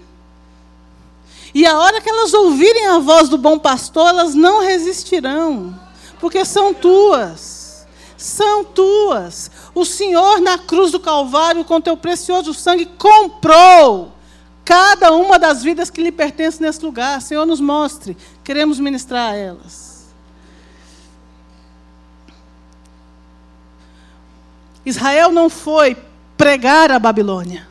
E 1.54 1.64
a 1.64 1.78
hora 1.78 2.00
que 2.00 2.10
elas 2.10 2.34
ouvirem 2.34 2.88
a 2.88 2.98
voz 2.98 3.28
do 3.28 3.38
bom 3.38 3.58
pastor, 3.58 4.08
elas 4.08 4.34
não 4.34 4.60
resistirão 4.60 5.78
porque 6.20 6.44
são 6.44 6.74
tuas. 6.74 7.86
São 8.16 8.64
tuas. 8.64 9.50
O 9.74 9.84
Senhor, 9.84 10.40
na 10.40 10.58
cruz 10.58 10.90
do 10.90 10.98
Calvário, 10.98 11.64
com 11.64 11.80
teu 11.80 11.96
precioso 11.96 12.52
sangue, 12.52 12.86
comprou 12.98 14.17
cada 14.68 15.12
uma 15.12 15.38
das 15.38 15.62
vidas 15.62 15.88
que 15.88 16.02
lhe 16.02 16.12
pertencem 16.12 16.60
nesse 16.60 16.84
lugar. 16.84 17.22
Senhor, 17.22 17.46
nos 17.46 17.58
mostre. 17.58 18.14
Queremos 18.44 18.78
ministrar 18.78 19.32
a 19.32 19.34
elas. 19.34 20.08
Israel 24.84 25.32
não 25.32 25.48
foi 25.48 25.96
pregar 26.36 26.92
a 26.92 26.98
Babilônia. 26.98 27.66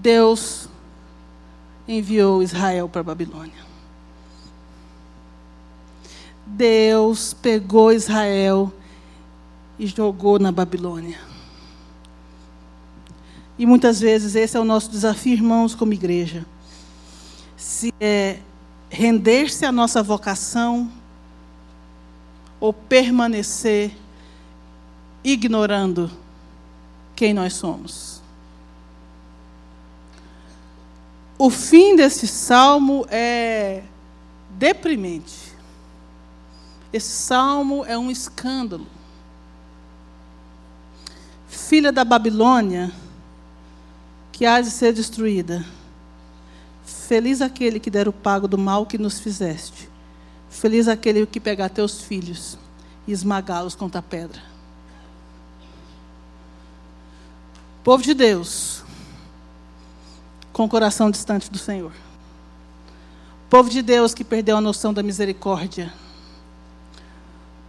Deus 0.00 0.68
enviou 1.86 2.42
Israel 2.42 2.88
para 2.88 3.00
a 3.00 3.04
Babilônia. 3.04 3.68
Deus 6.44 7.32
pegou 7.34 7.92
Israel 7.92 8.72
e 9.78 9.86
jogou 9.86 10.40
na 10.40 10.50
Babilônia. 10.50 11.27
E 13.58 13.66
muitas 13.66 14.00
vezes 14.00 14.34
esse 14.34 14.56
é 14.56 14.60
o 14.60 14.64
nosso 14.64 14.90
desafio, 14.90 15.32
irmãos, 15.32 15.74
como 15.74 15.92
igreja. 15.92 16.46
Se 17.56 17.92
é 18.00 18.38
render-se 18.88 19.64
à 19.64 19.72
nossa 19.72 20.02
vocação 20.02 20.90
ou 22.60 22.72
permanecer 22.72 23.92
ignorando 25.22 26.10
quem 27.14 27.34
nós 27.34 27.54
somos. 27.54 28.22
O 31.36 31.50
fim 31.50 31.94
desse 31.94 32.26
salmo 32.26 33.06
é 33.10 33.82
deprimente. 34.50 35.52
Esse 36.92 37.10
salmo 37.10 37.84
é 37.84 37.96
um 37.98 38.10
escândalo. 38.10 38.86
Filha 41.48 41.92
da 41.92 42.04
Babilônia, 42.04 42.92
que 44.38 44.46
há 44.46 44.60
de 44.60 44.70
ser 44.70 44.92
destruída. 44.92 45.64
Feliz 46.84 47.42
aquele 47.42 47.80
que 47.80 47.90
der 47.90 48.06
o 48.06 48.12
pago 48.12 48.46
do 48.46 48.56
mal 48.56 48.86
que 48.86 48.96
nos 48.96 49.18
fizeste. 49.18 49.90
Feliz 50.48 50.86
aquele 50.86 51.26
que 51.26 51.40
pegar 51.40 51.68
teus 51.68 52.00
filhos 52.00 52.56
e 53.04 53.12
esmagá-los 53.12 53.74
contra 53.74 53.98
a 53.98 54.02
pedra. 54.02 54.40
Povo 57.82 58.02
de 58.02 58.14
Deus, 58.14 58.84
com 60.52 60.66
o 60.66 60.68
coração 60.68 61.10
distante 61.10 61.50
do 61.50 61.58
Senhor. 61.58 61.92
Povo 63.50 63.68
de 63.68 63.82
Deus 63.82 64.14
que 64.14 64.22
perdeu 64.22 64.56
a 64.56 64.60
noção 64.60 64.94
da 64.94 65.02
misericórdia 65.02 65.92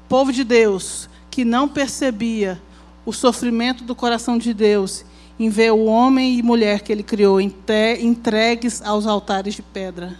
povo 0.09 0.33
de 0.33 0.43
Deus 0.43 1.07
que 1.29 1.45
não 1.45 1.69
percebia 1.69 2.59
o 3.05 3.13
sofrimento 3.13 3.83
do 3.83 3.95
coração 3.95 4.39
de 4.39 4.53
Deus 4.55 5.05
em 5.39 5.49
ver 5.49 5.71
o 5.71 5.85
homem 5.85 6.37
e 6.37 6.43
mulher 6.43 6.81
que 6.81 6.91
ele 6.91 7.01
criou 7.01 7.39
entregues 7.39 8.81
aos 8.81 9.07
altares 9.07 9.55
de 9.55 9.61
pedra. 9.61 10.19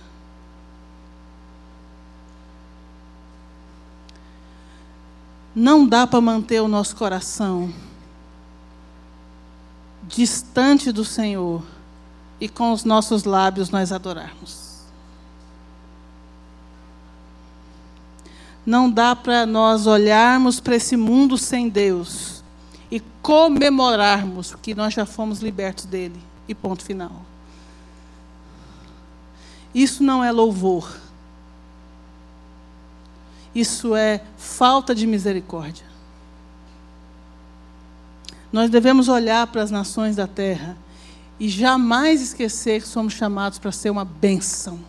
Não 5.54 5.86
dá 5.86 6.08
para 6.08 6.22
manter 6.22 6.62
o 6.62 6.68
nosso 6.68 6.96
coração 6.96 7.74
distante 10.04 10.92
do 10.92 11.04
Senhor 11.04 11.62
e 12.40 12.48
com 12.48 12.72
os 12.72 12.86
nossos 12.86 13.26
lábios 13.26 13.70
nós 13.70 13.92
adorarmos. 13.92 14.70
não 18.70 18.88
dá 18.88 19.16
para 19.16 19.48
nós 19.48 19.88
olharmos 19.88 20.60
para 20.60 20.76
esse 20.76 20.96
mundo 20.96 21.40
sem 21.40 21.68
Deus 21.68 22.39
e 22.92 23.00
comemorarmos 23.22 24.56
que 24.56 24.74
nós 24.74 24.94
já 24.94 25.06
fomos 25.06 25.40
libertos 25.40 25.86
dele. 25.86 26.20
E 26.48 26.56
ponto 26.56 26.84
final. 26.84 27.24
Isso 29.74 30.04
não 30.04 30.24
é 30.24 30.32
louvor. 30.32 30.98
Isso 33.54 33.96
é 33.96 34.22
falta 34.38 34.96
de 34.96 35.06
misericórdia. 35.06 35.86
Nós 38.52 38.70
devemos 38.70 39.08
olhar 39.08 39.46
para 39.48 39.62
as 39.62 39.70
nações 39.70 40.16
da 40.16 40.26
terra 40.26 40.76
e 41.40 41.48
jamais 41.48 42.22
esquecer 42.22 42.82
que 42.82 42.88
somos 42.88 43.14
chamados 43.14 43.60
para 43.60 43.72
ser 43.72 43.90
uma 43.90 44.04
bênção. 44.04 44.80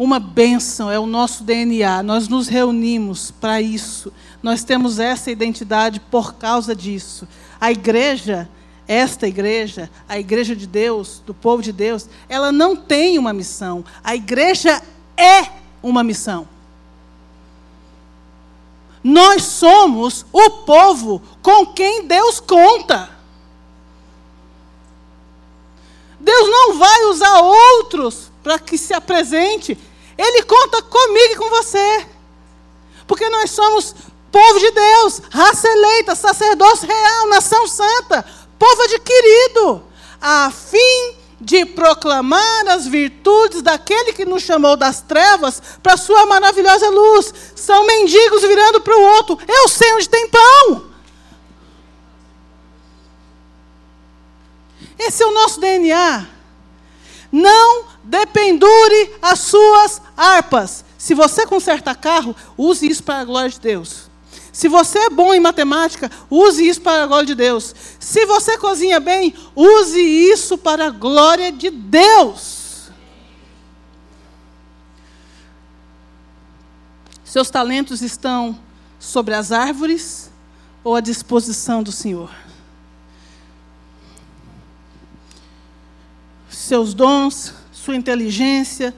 Uma 0.00 0.18
bênção 0.18 0.90
é 0.90 0.98
o 0.98 1.04
nosso 1.04 1.44
DNA. 1.44 2.02
Nós 2.02 2.26
nos 2.26 2.48
reunimos 2.48 3.30
para 3.30 3.60
isso. 3.60 4.10
Nós 4.42 4.64
temos 4.64 4.98
essa 4.98 5.30
identidade 5.30 6.00
por 6.00 6.36
causa 6.36 6.74
disso. 6.74 7.28
A 7.60 7.70
igreja, 7.70 8.48
esta 8.88 9.28
igreja, 9.28 9.90
a 10.08 10.18
igreja 10.18 10.56
de 10.56 10.66
Deus, 10.66 11.22
do 11.26 11.34
povo 11.34 11.62
de 11.62 11.70
Deus, 11.70 12.08
ela 12.30 12.50
não 12.50 12.74
tem 12.74 13.18
uma 13.18 13.34
missão. 13.34 13.84
A 14.02 14.16
igreja 14.16 14.82
é 15.18 15.50
uma 15.82 16.02
missão. 16.02 16.48
Nós 19.04 19.42
somos 19.42 20.24
o 20.32 20.48
povo 20.64 21.20
com 21.42 21.66
quem 21.66 22.06
Deus 22.06 22.40
conta. 22.40 23.10
Deus 26.18 26.48
não 26.48 26.78
vai 26.78 27.04
usar 27.04 27.38
outros 27.40 28.30
para 28.42 28.58
que 28.58 28.78
se 28.78 28.94
apresente. 28.94 29.76
Ele 30.20 30.42
conta 30.42 30.82
comigo 30.82 31.32
e 31.32 31.36
com 31.36 31.48
você. 31.48 32.06
Porque 33.06 33.26
nós 33.30 33.50
somos 33.52 33.94
povo 34.30 34.58
de 34.58 34.70
Deus, 34.70 35.22
raça 35.30 35.66
eleita, 35.66 36.14
sacerdócio 36.14 36.86
real, 36.86 37.28
nação 37.28 37.66
santa, 37.66 38.24
povo 38.58 38.82
adquirido, 38.82 39.82
a 40.20 40.50
fim 40.50 41.16
de 41.40 41.64
proclamar 41.64 42.68
as 42.68 42.86
virtudes 42.86 43.62
daquele 43.62 44.12
que 44.12 44.26
nos 44.26 44.42
chamou 44.42 44.76
das 44.76 45.00
trevas 45.00 45.60
para 45.82 45.94
a 45.94 45.96
sua 45.96 46.26
maravilhosa 46.26 46.90
luz. 46.90 47.32
São 47.56 47.86
mendigos 47.86 48.42
virando 48.42 48.82
para 48.82 48.94
o 48.94 49.02
outro. 49.16 49.38
Eu 49.48 49.68
sei 49.68 49.94
onde 49.94 50.08
tem 50.08 50.28
pão. 50.28 50.90
Esse 54.98 55.22
é 55.22 55.26
o 55.26 55.32
nosso 55.32 55.58
DNA. 55.58 56.39
Não 57.30 57.84
dependure 58.02 59.12
as 59.22 59.38
suas 59.40 60.02
harpas. 60.16 60.84
Se 60.98 61.14
você 61.14 61.46
conserta 61.46 61.94
carro, 61.94 62.34
use 62.56 62.86
isso 62.86 63.02
para 63.02 63.20
a 63.20 63.24
glória 63.24 63.50
de 63.50 63.60
Deus. 63.60 64.10
Se 64.52 64.68
você 64.68 64.98
é 64.98 65.10
bom 65.10 65.32
em 65.32 65.40
matemática, 65.40 66.10
use 66.28 66.66
isso 66.66 66.80
para 66.80 67.04
a 67.04 67.06
glória 67.06 67.26
de 67.26 67.34
Deus. 67.34 67.74
Se 67.98 68.26
você 68.26 68.58
cozinha 68.58 68.98
bem, 68.98 69.34
use 69.54 70.00
isso 70.00 70.58
para 70.58 70.86
a 70.86 70.90
glória 70.90 71.52
de 71.52 71.70
Deus. 71.70 72.90
Seus 77.24 77.48
talentos 77.48 78.02
estão 78.02 78.58
sobre 78.98 79.34
as 79.34 79.52
árvores 79.52 80.30
ou 80.82 80.96
à 80.96 81.00
disposição 81.00 81.80
do 81.80 81.92
Senhor? 81.92 82.30
Seus 86.70 86.94
dons, 86.94 87.52
sua 87.72 87.96
inteligência, 87.96 88.94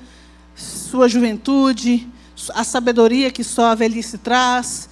sua 0.55 1.09
juventude, 1.09 2.07
a 2.53 2.65
sabedoria 2.65 3.31
que 3.31 3.43
só 3.43 3.69
a 3.69 3.75
velhice 3.75 4.19
traz, 4.19 4.91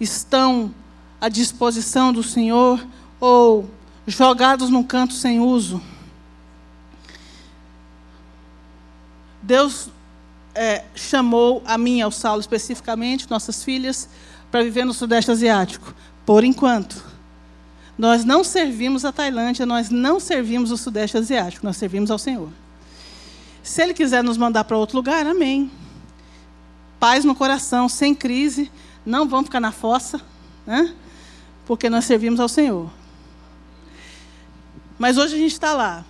estão 0.00 0.74
à 1.20 1.28
disposição 1.28 2.14
do 2.14 2.22
Senhor 2.22 2.82
ou 3.20 3.68
jogados 4.06 4.70
num 4.70 4.82
canto 4.82 5.12
sem 5.12 5.40
uso. 5.40 5.82
Deus 9.42 9.90
é, 10.54 10.84
chamou 10.94 11.62
a 11.66 11.76
mim 11.76 12.00
ao 12.00 12.10
Saulo 12.10 12.40
especificamente, 12.40 13.28
nossas 13.28 13.62
filhas, 13.62 14.08
para 14.50 14.64
viver 14.64 14.86
no 14.86 14.94
Sudeste 14.94 15.30
Asiático. 15.30 15.94
Por 16.24 16.44
enquanto, 16.44 17.04
nós 17.98 18.24
não 18.24 18.44
servimos 18.44 19.04
a 19.04 19.12
Tailândia, 19.12 19.64
nós 19.64 19.90
não 19.90 20.20
servimos 20.20 20.70
o 20.70 20.76
Sudeste 20.76 21.16
Asiático, 21.16 21.64
nós 21.64 21.76
servimos 21.76 22.10
ao 22.10 22.18
Senhor. 22.18 22.50
Se 23.62 23.82
Ele 23.82 23.94
quiser 23.94 24.22
nos 24.22 24.36
mandar 24.36 24.64
para 24.64 24.76
outro 24.76 24.96
lugar, 24.96 25.26
amém. 25.26 25.70
Paz 27.00 27.24
no 27.24 27.34
coração, 27.34 27.88
sem 27.88 28.14
crise, 28.14 28.70
não 29.04 29.28
vamos 29.28 29.46
ficar 29.46 29.60
na 29.60 29.72
fossa, 29.72 30.20
né? 30.66 30.94
porque 31.66 31.90
nós 31.90 32.04
servimos 32.04 32.38
ao 32.38 32.48
Senhor. 32.48 32.90
Mas 34.98 35.18
hoje 35.18 35.34
a 35.34 35.38
gente 35.38 35.52
está 35.52 35.72
lá, 35.72 36.04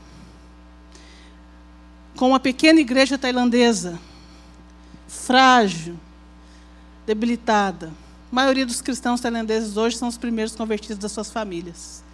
com 2.16 2.28
uma 2.28 2.40
pequena 2.40 2.80
igreja 2.80 3.18
tailandesa, 3.18 3.98
frágil, 5.06 5.98
debilitada. 7.06 7.92
Maioria 8.36 8.66
dos 8.66 8.82
cristãos 8.82 9.18
tailandeses 9.18 9.78
hoje 9.78 9.96
são 9.96 10.08
os 10.08 10.18
primeiros 10.18 10.54
convertidos 10.54 10.98
das 10.98 11.10
suas 11.10 11.30
famílias. 11.30 12.04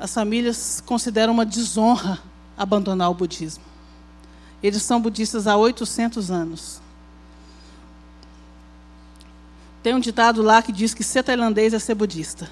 As 0.00 0.14
famílias 0.14 0.82
consideram 0.86 1.34
uma 1.34 1.44
desonra 1.44 2.18
abandonar 2.56 3.10
o 3.10 3.14
budismo. 3.14 3.62
Eles 4.62 4.82
são 4.82 4.98
budistas 5.02 5.46
há 5.46 5.54
800 5.58 6.30
anos. 6.30 6.80
Tem 9.82 9.94
um 9.94 10.00
ditado 10.00 10.40
lá 10.40 10.62
que 10.62 10.72
diz 10.72 10.94
que 10.94 11.04
ser 11.04 11.22
tailandês 11.22 11.74
é 11.74 11.78
ser 11.78 11.94
budista. 11.94 12.50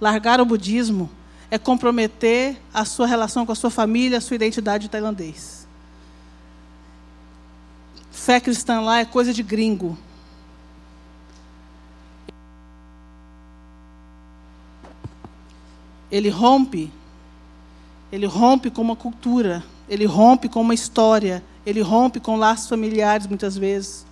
Largar 0.00 0.40
o 0.40 0.44
budismo 0.44 1.08
é 1.48 1.58
comprometer 1.58 2.60
a 2.74 2.84
sua 2.84 3.06
relação 3.06 3.46
com 3.46 3.52
a 3.52 3.54
sua 3.54 3.70
família, 3.70 4.18
a 4.18 4.20
sua 4.20 4.34
identidade 4.34 4.86
de 4.86 4.90
tailandês. 4.90 5.64
Fé 8.10 8.40
cristã 8.40 8.80
lá 8.80 8.98
é 8.98 9.04
coisa 9.04 9.32
de 9.32 9.44
gringo. 9.44 9.96
Ele 16.14 16.28
rompe, 16.28 16.92
ele 18.12 18.24
rompe 18.24 18.70
com 18.70 18.80
uma 18.80 18.94
cultura, 18.94 19.64
ele 19.88 20.04
rompe 20.04 20.48
com 20.48 20.60
uma 20.60 20.72
história, 20.72 21.42
ele 21.66 21.80
rompe 21.80 22.20
com 22.20 22.36
laços 22.36 22.68
familiares 22.68 23.26
muitas 23.26 23.58
vezes. 23.58 24.06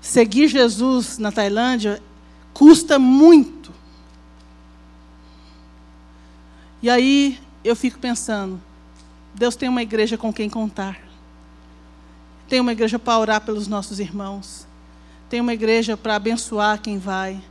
Seguir 0.00 0.46
Jesus 0.46 1.18
na 1.18 1.32
Tailândia 1.32 2.00
custa 2.54 2.96
muito. 2.96 3.72
E 6.80 6.88
aí 6.88 7.36
eu 7.64 7.74
fico 7.74 7.98
pensando, 7.98 8.62
Deus 9.34 9.56
tem 9.56 9.68
uma 9.68 9.82
igreja 9.82 10.16
com 10.16 10.32
quem 10.32 10.48
contar. 10.48 10.96
Tem 12.48 12.60
uma 12.60 12.70
igreja 12.70 13.00
para 13.00 13.18
orar 13.18 13.40
pelos 13.40 13.66
nossos 13.66 13.98
irmãos. 13.98 14.64
Tem 15.28 15.40
uma 15.40 15.54
igreja 15.54 15.96
para 15.96 16.14
abençoar 16.14 16.80
quem 16.80 16.98
vai. 16.98 17.42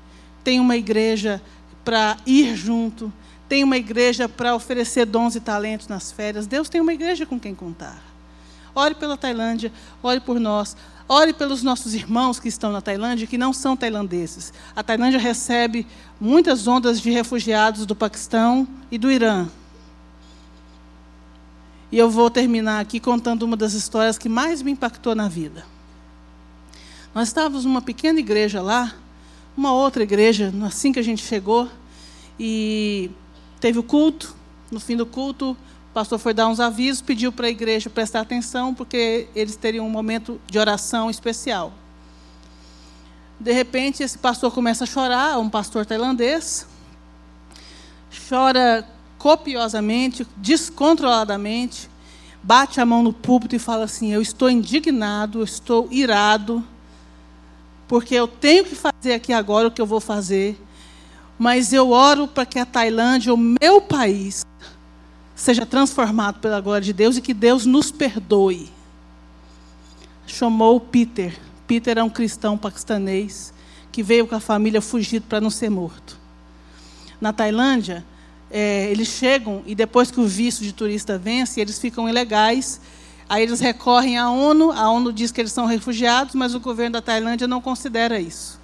Tem 0.45 0.62
uma 0.62 0.78
igreja 0.78 1.41
para 1.84 2.18
ir 2.26 2.56
junto. 2.56 3.12
Tem 3.48 3.64
uma 3.64 3.78
igreja 3.78 4.30
para 4.30 4.56
oferecer 4.56 5.06
dons 5.06 5.36
e 5.36 5.40
talentos 5.40 5.88
nas 5.88 6.12
férias. 6.12 6.46
Deus 6.46 6.70
tem 6.70 6.80
uma 6.82 6.94
igreja 6.94 7.26
com 7.26 7.40
quem 7.40 7.56
contar. 7.56 8.02
Ore 8.76 8.96
pela 8.96 9.18
Tailândia, 9.18 9.72
ore 10.02 10.20
por 10.20 10.40
nós. 10.40 10.76
Ore 11.12 11.34
pelos 11.34 11.64
nossos 11.64 11.96
irmãos 11.96 12.40
que 12.40 12.48
estão 12.48 12.72
na 12.72 12.82
Tailândia, 12.82 13.26
que 13.26 13.38
não 13.38 13.52
são 13.52 13.76
tailandeses. 13.76 14.54
A 14.76 14.84
Tailândia 14.84 15.20
recebe 15.20 15.88
muitas 16.22 16.68
ondas 16.68 17.02
de 17.02 17.10
refugiados 17.10 17.88
do 17.88 17.96
Paquistão 17.96 18.68
e 18.92 18.98
do 19.00 19.12
Irã. 19.12 19.48
E 21.92 21.98
eu 21.98 22.12
vou 22.12 22.30
terminar 22.30 22.80
aqui 22.80 23.00
contando 23.00 23.42
uma 23.42 23.58
das 23.58 23.74
histórias 23.74 24.20
que 24.20 24.30
mais 24.30 24.62
me 24.62 24.72
impactou 24.72 25.16
na 25.16 25.28
vida. 25.28 25.66
Nós 27.14 27.30
estávamos 27.30 27.66
numa 27.66 27.82
pequena 27.82 28.20
igreja 28.20 28.62
lá, 28.62 28.94
uma 29.60 29.74
outra 29.74 30.03
igreja, 30.03 30.53
assim 30.66 30.93
que 30.93 30.99
a 30.99 31.03
gente 31.03 31.22
chegou, 31.22 31.70
e 32.39 33.12
teve 33.60 33.78
o 33.78 33.84
culto. 33.84 34.34
No 34.72 34.80
fim 34.80 34.95
do 34.95 35.05
culto, 35.05 35.51
o 35.51 35.93
pastor 35.93 36.18
foi 36.18 36.34
dar 36.34 36.47
uns 36.47 36.62
avisos, 36.62 37.01
pediu 37.01 37.30
para 37.30 37.47
a 37.47 37.49
igreja 37.49 37.89
prestar 37.89 38.22
atenção, 38.22 38.74
porque 38.74 39.28
eles 39.36 39.57
teriam 39.57 39.86
um 39.86 39.89
momento 39.89 40.39
de 40.49 40.57
oração 40.57 41.10
especial. 41.10 41.74
De 43.38 43.51
repente, 43.51 44.01
esse 44.01 44.18
pastor 44.18 44.49
começa 44.53 44.86
a 44.86 44.88
chorar, 44.88 45.38
um 45.38 45.49
pastor 45.49 45.86
tailandês, 45.86 46.66
chora 48.30 48.88
copiosamente, 49.18 50.26
descontroladamente, 50.38 51.89
bate 52.41 52.80
a 52.80 52.86
mão 52.86 53.03
no 53.03 53.12
púlpito 53.12 53.57
e 53.57 53.60
fala 53.60 53.84
assim: 53.84 54.14
Eu 54.14 54.22
estou 54.22 54.49
indignado, 54.49 55.39
eu 55.39 55.43
estou 55.43 55.89
irado, 55.91 56.64
porque 57.90 58.14
eu 58.14 58.28
tenho 58.28 58.64
que 58.64 58.76
fazer 58.76 59.14
aqui 59.14 59.34
agora 59.34 59.68
o 59.68 59.72
que 59.72 59.82
eu 59.82 59.86
vou 59.86 60.00
fazer, 60.00 60.56
mas 61.40 61.74
eu 61.74 61.90
oro 61.90 62.28
para 62.28 62.46
que 62.46 62.60
a 62.60 62.66
Tailândia, 62.66 63.34
o 63.34 63.38
meu 63.38 63.82
país, 63.82 64.46
seja 65.36 65.66
transformado 65.66 66.40
pela 66.40 66.62
glória 66.62 66.86
de 66.86 66.94
Deus 66.94 67.18
e 67.18 67.22
que 67.22 67.34
Deus 67.34 67.66
nos 67.66 67.92
perdoe. 67.92 68.70
Chamou 70.28 70.80
Peter. 70.80 71.36
Peter 71.66 71.98
é 71.98 72.04
um 72.04 72.12
cristão 72.12 72.56
paquistanês 72.60 73.52
que 73.92 74.04
veio 74.04 74.28
com 74.28 74.36
a 74.36 74.40
família 74.40 74.82
fugido 74.82 75.26
para 75.28 75.42
não 75.42 75.50
ser 75.50 75.72
morto. 75.72 76.16
Na 77.20 77.34
Tailândia, 77.34 78.06
é, 78.52 78.86
eles 78.92 79.08
chegam 79.08 79.64
e 79.66 79.74
depois 79.74 80.12
que 80.12 80.20
o 80.20 80.28
visto 80.28 80.64
de 80.64 80.74
turista 80.74 81.18
vence, 81.18 81.60
eles 81.60 81.80
ficam 81.80 82.08
ilegais. 82.08 82.80
Aí 83.30 83.44
eles 83.44 83.60
recorrem 83.60 84.18
à 84.18 84.32
ONU, 84.32 84.72
a 84.72 84.90
ONU 84.90 85.14
diz 85.14 85.32
que 85.32 85.40
eles 85.40 85.52
são 85.52 85.68
refugiados, 85.68 86.34
mas 86.34 86.56
o 86.56 86.60
governo 86.60 86.94
da 86.94 87.02
Tailândia 87.02 87.48
não 87.48 87.62
considera 87.62 88.20
isso. 88.20 88.60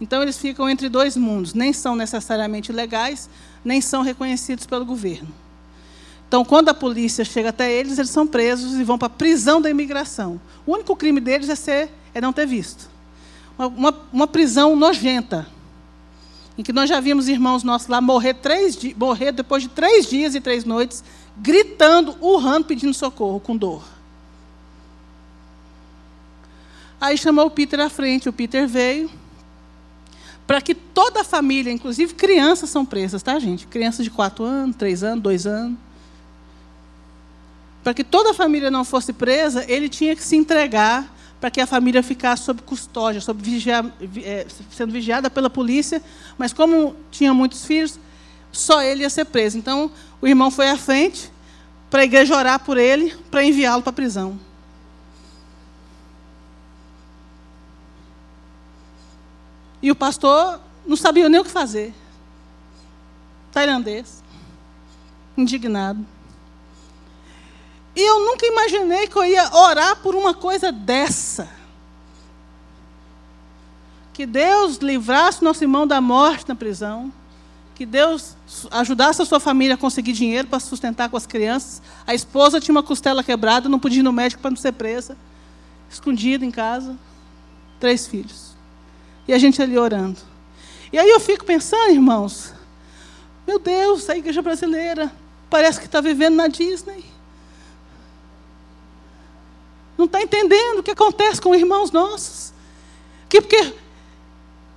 Então 0.00 0.22
eles 0.22 0.38
ficam 0.38 0.70
entre 0.70 0.88
dois 0.88 1.16
mundos, 1.16 1.52
nem 1.52 1.72
são 1.72 1.96
necessariamente 1.96 2.70
legais, 2.70 3.28
nem 3.64 3.80
são 3.80 4.02
reconhecidos 4.02 4.66
pelo 4.66 4.84
governo. 4.84 5.28
Então, 6.28 6.44
quando 6.44 6.68
a 6.68 6.74
polícia 6.74 7.24
chega 7.24 7.50
até 7.50 7.72
eles, 7.72 7.98
eles 7.98 8.10
são 8.10 8.26
presos 8.26 8.74
e 8.74 8.82
vão 8.82 8.98
para 8.98 9.06
a 9.06 9.10
prisão 9.10 9.60
da 9.60 9.70
imigração. 9.70 10.40
O 10.66 10.72
único 10.72 10.96
crime 10.96 11.20
deles 11.20 11.48
é, 11.48 11.54
ser, 11.54 11.90
é 12.12 12.20
não 12.20 12.32
ter 12.32 12.46
visto. 12.46 12.90
Uma, 13.56 13.66
uma, 13.68 14.00
uma 14.12 14.26
prisão 14.26 14.74
nojenta 14.74 15.46
em 16.56 16.62
que 16.62 16.72
nós 16.72 16.88
já 16.88 17.00
vimos 17.00 17.28
irmãos 17.28 17.62
nossos 17.62 17.88
lá 17.88 18.00
morrer, 18.00 18.34
três 18.34 18.78
morrer 18.96 19.32
depois 19.32 19.62
de 19.62 19.68
três 19.68 20.06
dias 20.06 20.34
e 20.34 20.40
três 20.40 20.64
noites, 20.64 21.04
gritando, 21.36 22.16
urrando, 22.20 22.66
pedindo 22.66 22.94
socorro, 22.94 23.38
com 23.40 23.56
dor. 23.56 23.93
Aí 27.04 27.18
chamou 27.18 27.44
o 27.44 27.50
Peter 27.50 27.78
à 27.80 27.90
frente, 27.90 28.30
o 28.30 28.32
Peter 28.32 28.66
veio, 28.66 29.10
para 30.46 30.58
que 30.62 30.74
toda 30.74 31.20
a 31.20 31.24
família, 31.24 31.70
inclusive 31.70 32.14
crianças 32.14 32.70
são 32.70 32.82
presas, 32.82 33.22
tá, 33.22 33.38
gente? 33.38 33.66
Crianças 33.66 34.04
de 34.04 34.10
quatro 34.10 34.42
anos, 34.42 34.74
três 34.74 35.02
anos, 35.02 35.22
dois 35.22 35.46
anos. 35.46 35.76
Para 37.82 37.92
que 37.92 38.02
toda 38.02 38.30
a 38.30 38.34
família 38.34 38.70
não 38.70 38.86
fosse 38.86 39.12
presa, 39.12 39.66
ele 39.68 39.86
tinha 39.86 40.16
que 40.16 40.22
se 40.22 40.34
entregar 40.34 41.14
para 41.38 41.50
que 41.50 41.60
a 41.60 41.66
família 41.66 42.02
ficasse 42.02 42.44
sob 42.44 42.62
custódia, 42.62 43.20
sob 43.20 43.42
vigia, 43.42 43.84
é, 44.24 44.46
sendo 44.70 44.90
vigiada 44.90 45.28
pela 45.28 45.50
polícia, 45.50 46.02
mas 46.38 46.54
como 46.54 46.96
tinha 47.10 47.34
muitos 47.34 47.66
filhos, 47.66 48.00
só 48.50 48.80
ele 48.80 49.02
ia 49.02 49.10
ser 49.10 49.26
preso. 49.26 49.58
Então, 49.58 49.90
o 50.22 50.26
irmão 50.26 50.50
foi 50.50 50.70
à 50.70 50.78
frente 50.78 51.30
para 51.90 52.00
a 52.00 52.04
igreja 52.04 52.34
orar 52.34 52.60
por 52.60 52.78
ele, 52.78 53.14
para 53.30 53.44
enviá-lo 53.44 53.82
para 53.82 53.90
a 53.90 53.92
prisão. 53.92 54.40
E 59.84 59.90
o 59.90 59.94
pastor 59.94 60.60
não 60.86 60.96
sabia 60.96 61.28
nem 61.28 61.38
o 61.38 61.44
que 61.44 61.50
fazer. 61.50 61.92
Tailandês, 63.52 64.24
indignado. 65.36 66.02
E 67.94 68.00
eu 68.00 68.20
nunca 68.20 68.46
imaginei 68.46 69.06
que 69.06 69.14
eu 69.14 69.26
ia 69.26 69.54
orar 69.54 69.96
por 69.96 70.14
uma 70.14 70.32
coisa 70.32 70.72
dessa. 70.72 71.50
Que 74.14 74.24
Deus 74.24 74.78
livrasse 74.78 75.44
nosso 75.44 75.62
irmão 75.62 75.86
da 75.86 76.00
morte 76.00 76.48
na 76.48 76.54
prisão. 76.54 77.12
Que 77.74 77.84
Deus 77.84 78.38
ajudasse 78.70 79.20
a 79.20 79.26
sua 79.26 79.38
família 79.38 79.74
a 79.74 79.78
conseguir 79.78 80.14
dinheiro 80.14 80.48
para 80.48 80.60
sustentar 80.60 81.10
com 81.10 81.16
as 81.18 81.26
crianças. 81.26 81.82
A 82.06 82.14
esposa 82.14 82.58
tinha 82.58 82.74
uma 82.74 82.82
costela 82.82 83.22
quebrada, 83.22 83.68
não 83.68 83.78
podia 83.78 84.00
ir 84.00 84.02
no 84.02 84.14
médico 84.14 84.40
para 84.40 84.50
não 84.50 84.56
ser 84.56 84.72
presa. 84.72 85.14
Escondida 85.90 86.42
em 86.42 86.50
casa. 86.50 86.96
Três 87.78 88.06
filhos. 88.06 88.53
E 89.26 89.32
a 89.32 89.38
gente 89.38 89.60
ali 89.62 89.78
orando. 89.78 90.20
E 90.92 90.98
aí 90.98 91.08
eu 91.08 91.18
fico 91.18 91.44
pensando, 91.44 91.90
irmãos, 91.90 92.52
meu 93.46 93.58
Deus, 93.58 94.08
a 94.08 94.16
igreja 94.16 94.42
brasileira 94.42 95.12
parece 95.50 95.78
que 95.78 95.86
está 95.86 96.00
vivendo 96.00 96.34
na 96.34 96.48
Disney. 96.48 97.04
Não 99.96 100.06
está 100.06 100.20
entendendo 100.20 100.78
o 100.78 100.82
que 100.82 100.90
acontece 100.90 101.40
com 101.40 101.54
irmãos 101.54 101.90
nossos. 101.90 102.52
Que 103.28 103.40
porque 103.40 103.74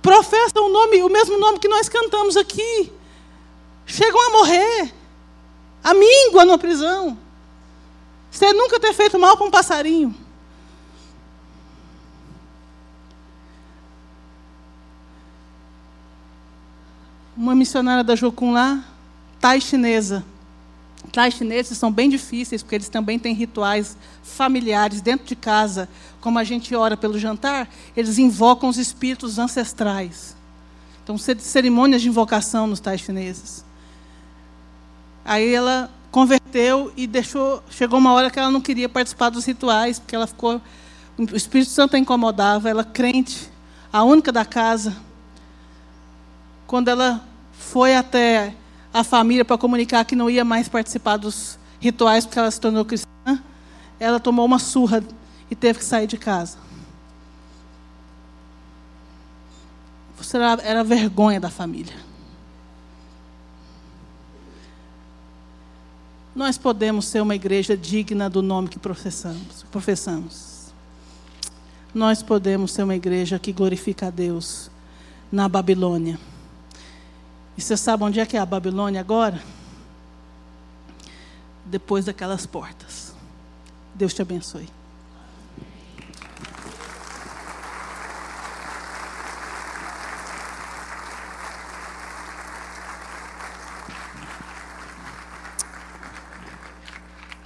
professam 0.00 0.66
o 0.66 0.68
nome, 0.68 1.02
o 1.02 1.08
mesmo 1.08 1.38
nome 1.38 1.58
que 1.58 1.68
nós 1.68 1.88
cantamos 1.88 2.36
aqui. 2.36 2.92
Chegam 3.86 4.20
a 4.28 4.30
morrer. 4.30 4.94
A 5.82 5.94
míngua 5.94 6.44
na 6.44 6.58
prisão. 6.58 7.18
Você 8.30 8.52
nunca 8.52 8.78
ter 8.78 8.92
feito 8.92 9.18
mal 9.18 9.36
para 9.36 9.46
um 9.46 9.50
passarinho. 9.50 10.14
Uma 17.38 17.54
missionária 17.54 18.02
da 18.02 18.16
Jocum 18.16 18.50
lá, 18.50 18.82
tai 19.38 19.60
chinesa. 19.60 20.24
Tais 21.12 21.34
chineses 21.34 21.78
são 21.78 21.92
bem 21.92 22.10
difíceis, 22.10 22.64
porque 22.64 22.74
eles 22.74 22.88
também 22.88 23.16
têm 23.16 23.32
rituais 23.32 23.96
familiares 24.24 25.00
dentro 25.00 25.24
de 25.24 25.36
casa. 25.36 25.88
Como 26.20 26.36
a 26.36 26.42
gente 26.42 26.74
ora 26.74 26.96
pelo 26.96 27.16
jantar, 27.16 27.68
eles 27.96 28.18
invocam 28.18 28.68
os 28.68 28.76
espíritos 28.76 29.38
ancestrais. 29.38 30.34
Então, 31.04 31.16
cerimônias 31.16 32.02
de 32.02 32.08
invocação 32.08 32.66
nos 32.66 32.80
tais 32.80 33.02
chineses. 33.02 33.64
Aí 35.24 35.54
ela 35.54 35.88
converteu 36.10 36.92
e 36.96 37.06
deixou. 37.06 37.62
Chegou 37.70 38.00
uma 38.00 38.12
hora 38.14 38.32
que 38.32 38.38
ela 38.40 38.50
não 38.50 38.60
queria 38.60 38.88
participar 38.88 39.30
dos 39.30 39.44
rituais, 39.44 40.00
porque 40.00 40.16
ela 40.16 40.26
ficou. 40.26 40.60
O 41.16 41.36
Espírito 41.36 41.70
Santo 41.70 41.94
a 41.94 42.00
incomodava, 42.00 42.68
ela 42.68 42.82
crente, 42.82 43.48
a 43.92 44.02
única 44.02 44.32
da 44.32 44.44
casa. 44.44 44.96
Quando 46.66 46.88
ela 46.88 47.27
foi 47.68 47.94
até 47.94 48.54
a 48.92 49.04
família 49.04 49.44
para 49.44 49.58
comunicar 49.58 50.04
que 50.04 50.16
não 50.16 50.30
ia 50.30 50.44
mais 50.44 50.68
participar 50.68 51.18
dos 51.18 51.58
rituais 51.78 52.24
porque 52.24 52.38
ela 52.38 52.50
se 52.50 52.60
tornou 52.60 52.84
cristã, 52.84 53.06
ela 54.00 54.18
tomou 54.18 54.46
uma 54.46 54.58
surra 54.58 55.04
e 55.50 55.54
teve 55.54 55.78
que 55.78 55.84
sair 55.84 56.06
de 56.06 56.16
casa. 56.16 56.56
Era, 60.34 60.62
era 60.62 60.84
vergonha 60.84 61.38
da 61.38 61.48
família. 61.50 61.94
Nós 66.34 66.58
podemos 66.58 67.06
ser 67.06 67.20
uma 67.20 67.34
igreja 67.34 67.76
digna 67.76 68.28
do 68.28 68.42
nome 68.42 68.68
que 68.68 68.78
professamos. 68.78 69.64
professamos. 69.70 70.72
Nós 71.94 72.22
podemos 72.22 72.72
ser 72.72 72.82
uma 72.82 72.94
igreja 72.94 73.38
que 73.38 73.52
glorifica 73.52 74.08
a 74.08 74.10
Deus 74.10 74.70
na 75.30 75.48
Babilônia. 75.48 76.18
E 77.58 77.60
você 77.60 77.76
sabe 77.76 78.04
onde 78.04 78.20
é 78.20 78.24
que 78.24 78.36
é 78.36 78.40
a 78.40 78.46
Babilônia 78.46 79.00
agora? 79.00 79.42
Depois 81.64 82.04
daquelas 82.04 82.46
portas. 82.46 83.12
Deus 83.92 84.14
te 84.14 84.22
abençoe. 84.22 84.68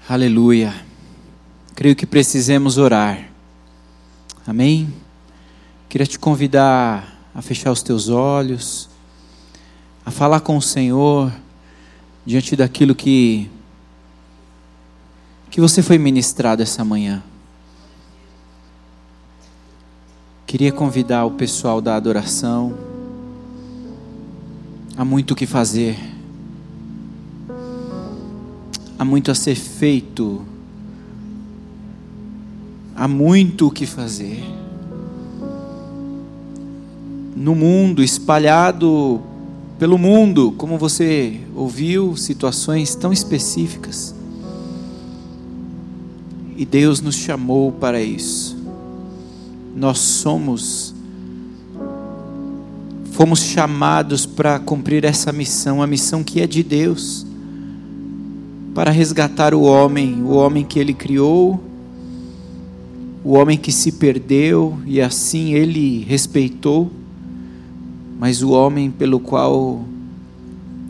Aleluia. 0.06 0.74
Creio 1.74 1.96
que 1.96 2.04
precisemos 2.04 2.76
orar. 2.76 3.30
Amém? 4.46 4.92
Queria 5.88 6.06
te 6.06 6.18
convidar 6.18 7.18
a 7.34 7.40
fechar 7.40 7.72
os 7.72 7.82
teus 7.82 8.10
olhos 8.10 8.91
a 10.04 10.10
falar 10.10 10.40
com 10.40 10.56
o 10.56 10.62
Senhor 10.62 11.32
diante 12.24 12.56
daquilo 12.56 12.94
que 12.94 13.50
que 15.50 15.60
você 15.60 15.82
foi 15.82 15.98
ministrado 15.98 16.62
essa 16.62 16.82
manhã. 16.82 17.22
Queria 20.46 20.72
convidar 20.72 21.26
o 21.26 21.32
pessoal 21.32 21.78
da 21.78 21.94
adoração. 21.94 22.74
Há 24.96 25.04
muito 25.04 25.32
o 25.32 25.34
que 25.34 25.46
fazer. 25.46 25.98
Há 28.98 29.04
muito 29.04 29.30
a 29.30 29.34
ser 29.34 29.54
feito. 29.54 30.42
Há 32.96 33.06
muito 33.06 33.66
o 33.66 33.70
que 33.70 33.84
fazer. 33.84 34.42
No 37.36 37.54
mundo 37.54 38.02
espalhado 38.02 39.22
pelo 39.82 39.98
mundo, 39.98 40.54
como 40.56 40.78
você 40.78 41.40
ouviu, 41.56 42.16
situações 42.16 42.94
tão 42.94 43.12
específicas. 43.12 44.14
E 46.56 46.64
Deus 46.64 47.00
nos 47.00 47.16
chamou 47.16 47.72
para 47.72 48.00
isso. 48.00 48.56
Nós 49.74 49.98
somos 49.98 50.94
fomos 53.10 53.40
chamados 53.40 54.24
para 54.24 54.60
cumprir 54.60 55.04
essa 55.04 55.32
missão, 55.32 55.82
a 55.82 55.86
missão 55.88 56.22
que 56.22 56.40
é 56.40 56.46
de 56.46 56.62
Deus, 56.62 57.26
para 58.76 58.92
resgatar 58.92 59.52
o 59.52 59.62
homem, 59.62 60.22
o 60.22 60.34
homem 60.34 60.64
que 60.64 60.78
ele 60.78 60.94
criou, 60.94 61.60
o 63.24 63.32
homem 63.32 63.58
que 63.58 63.72
se 63.72 63.90
perdeu 63.90 64.78
e 64.86 65.00
assim 65.00 65.54
ele 65.54 66.04
respeitou 66.04 66.88
mas 68.22 68.40
o 68.40 68.50
homem 68.50 68.88
pelo 68.88 69.18
qual 69.18 69.84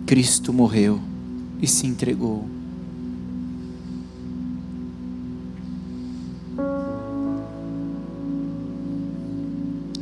Cristo 0.05 0.53
morreu 0.53 1.01
e 1.63 1.67
se 1.67 1.87
entregou. 1.87 2.47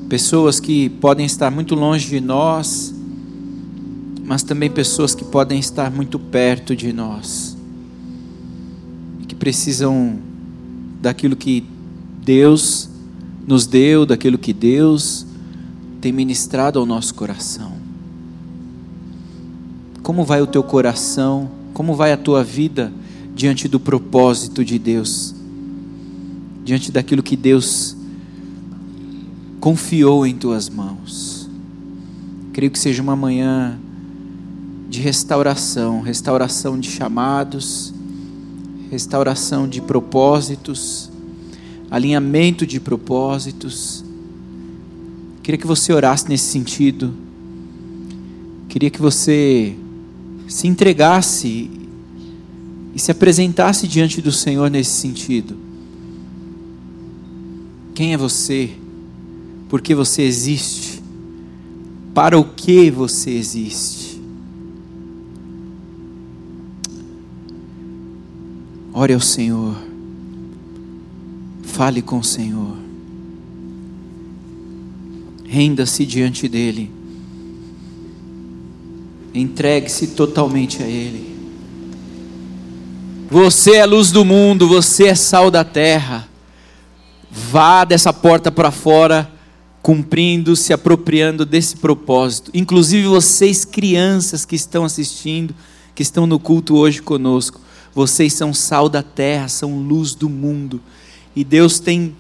Pessoas 0.09 0.59
que 0.59 0.89
podem 0.89 1.25
estar 1.25 1.53
muito 1.53 1.77
longe 1.77 2.09
de 2.09 2.21
nós, 2.21 2.93
mas 4.25 4.43
também 4.43 4.69
pessoas 4.69 5.15
que 5.15 5.25
podem 5.25 5.61
estar 5.61 5.89
muito 5.89 6.19
perto 6.19 6.75
de 6.75 6.93
nós 6.93 7.57
que 9.29 9.37
precisam 9.37 10.19
daquilo 11.01 11.37
que 11.37 11.65
Deus 12.25 12.91
nos 13.47 13.69
deu, 13.69 14.05
daquilo 14.05 14.37
que 14.37 14.53
Deus 14.53 15.30
tem 16.01 16.13
ministrado 16.13 16.79
ao 16.79 16.87
nosso 16.87 17.15
coração. 17.15 17.73
Como 20.03 20.25
vai 20.25 20.41
o 20.41 20.47
teu 20.47 20.63
coração? 20.63 21.51
Como 21.75 21.95
vai 21.95 22.13
a 22.13 22.17
tua 22.17 22.43
vida 22.43 22.93
diante 23.35 23.69
do 23.69 23.79
propósito 23.79 24.65
de 24.65 24.79
Deus? 24.79 25.35
Diante 26.65 26.91
daquilo 26.91 27.23
que 27.23 27.37
Deus 27.37 27.97
confiou 29.61 30.27
em 30.27 30.35
tuas 30.35 30.69
mãos. 30.69 31.49
Creio 32.53 32.73
que 32.73 32.79
seja 32.79 33.03
uma 33.03 33.15
manhã 33.15 33.79
de 34.89 35.01
restauração, 35.01 36.01
restauração 36.01 36.81
de 36.81 36.91
chamados, 36.91 37.93
restauração 38.91 39.69
de 39.69 39.81
propósitos, 39.81 41.11
alinhamento 41.91 42.67
de 42.67 42.81
propósitos. 42.81 44.05
Queria 45.51 45.59
que 45.59 45.67
você 45.67 45.93
orasse 45.93 46.29
nesse 46.29 46.45
sentido. 46.45 47.13
Queria 48.69 48.89
que 48.89 49.03
você 49.03 49.75
se 50.47 50.69
entregasse 50.69 51.69
e 52.95 53.01
se 53.01 53.11
apresentasse 53.11 53.89
diante 53.89 54.23
do 54.23 54.31
Senhor 54.31 54.71
nesse 54.71 54.93
sentido. 54.93 55.57
Quem 57.97 58.13
é 58.13 58.17
você? 58.17 58.71
Por 59.69 59.81
que 59.81 59.93
você 59.93 60.23
existe? 60.23 61.03
Para 62.15 62.39
o 62.39 62.45
que 62.45 62.89
você 62.89 63.31
existe? 63.31 64.23
Ore 68.93 69.15
ao 69.15 69.21
Senhor. 69.21 69.75
Fale 71.65 72.01
com 72.03 72.21
o 72.21 72.25
Senhor. 72.25 72.80
Renda-se 75.53 76.07
diante 76.07 76.47
dEle. 76.47 76.89
Entregue-se 79.35 80.07
totalmente 80.07 80.81
a 80.81 80.87
Ele. 80.87 81.29
Você 83.29 83.73
é 83.73 83.81
a 83.81 83.85
luz 83.85 84.13
do 84.13 84.25
mundo, 84.25 84.69
você 84.69 85.09
é 85.09 85.15
sal 85.17 85.51
da 85.51 85.65
terra. 85.65 86.29
Vá 87.29 87.85
dessa 87.85 88.13
porta 88.13 88.53
para 88.53 88.71
fora, 88.71 89.29
cumprindo, 89.83 90.55
se 90.55 90.73
apropriando 90.73 91.45
desse 91.45 91.75
propósito. 91.79 92.53
Inclusive 92.55 93.09
vocês, 93.09 93.65
crianças 93.65 94.45
que 94.45 94.55
estão 94.55 94.85
assistindo, 94.85 95.53
que 95.97 96.03
estão 96.05 96.29
no 96.29 96.39
culto 96.39 96.77
hoje 96.77 97.03
conosco, 97.03 97.61
vocês 97.93 98.35
são 98.35 98.55
sal 98.55 98.89
da 98.89 99.03
terra, 99.03 99.49
são 99.49 99.81
luz 99.81 100.15
do 100.15 100.29
mundo. 100.29 100.81
E 101.35 101.43
Deus 101.43 101.81
tem 101.81 102.15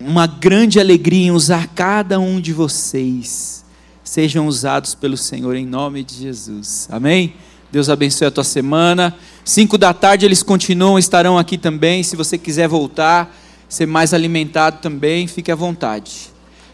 uma 0.00 0.26
grande 0.26 0.78
alegria 0.78 1.26
em 1.26 1.30
usar 1.30 1.68
cada 1.68 2.20
um 2.20 2.40
de 2.40 2.52
vocês. 2.52 3.64
Sejam 4.04 4.46
usados 4.46 4.94
pelo 4.94 5.16
Senhor 5.16 5.54
em 5.56 5.66
nome 5.66 6.02
de 6.02 6.14
Jesus. 6.14 6.88
Amém? 6.90 7.34
Deus 7.70 7.90
abençoe 7.90 8.26
a 8.26 8.30
tua 8.30 8.44
semana. 8.44 9.14
Cinco 9.44 9.76
da 9.76 9.92
tarde 9.92 10.24
eles 10.24 10.42
continuam, 10.42 10.98
estarão 10.98 11.36
aqui 11.36 11.58
também. 11.58 12.02
Se 12.02 12.16
você 12.16 12.38
quiser 12.38 12.68
voltar, 12.68 13.34
ser 13.68 13.86
mais 13.86 14.14
alimentado 14.14 14.78
também, 14.80 15.26
fique 15.26 15.52
à 15.52 15.54
vontade. 15.54 16.30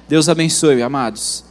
Deus 0.09 0.29
abençoe, 0.29 0.83
amados. 0.83 1.45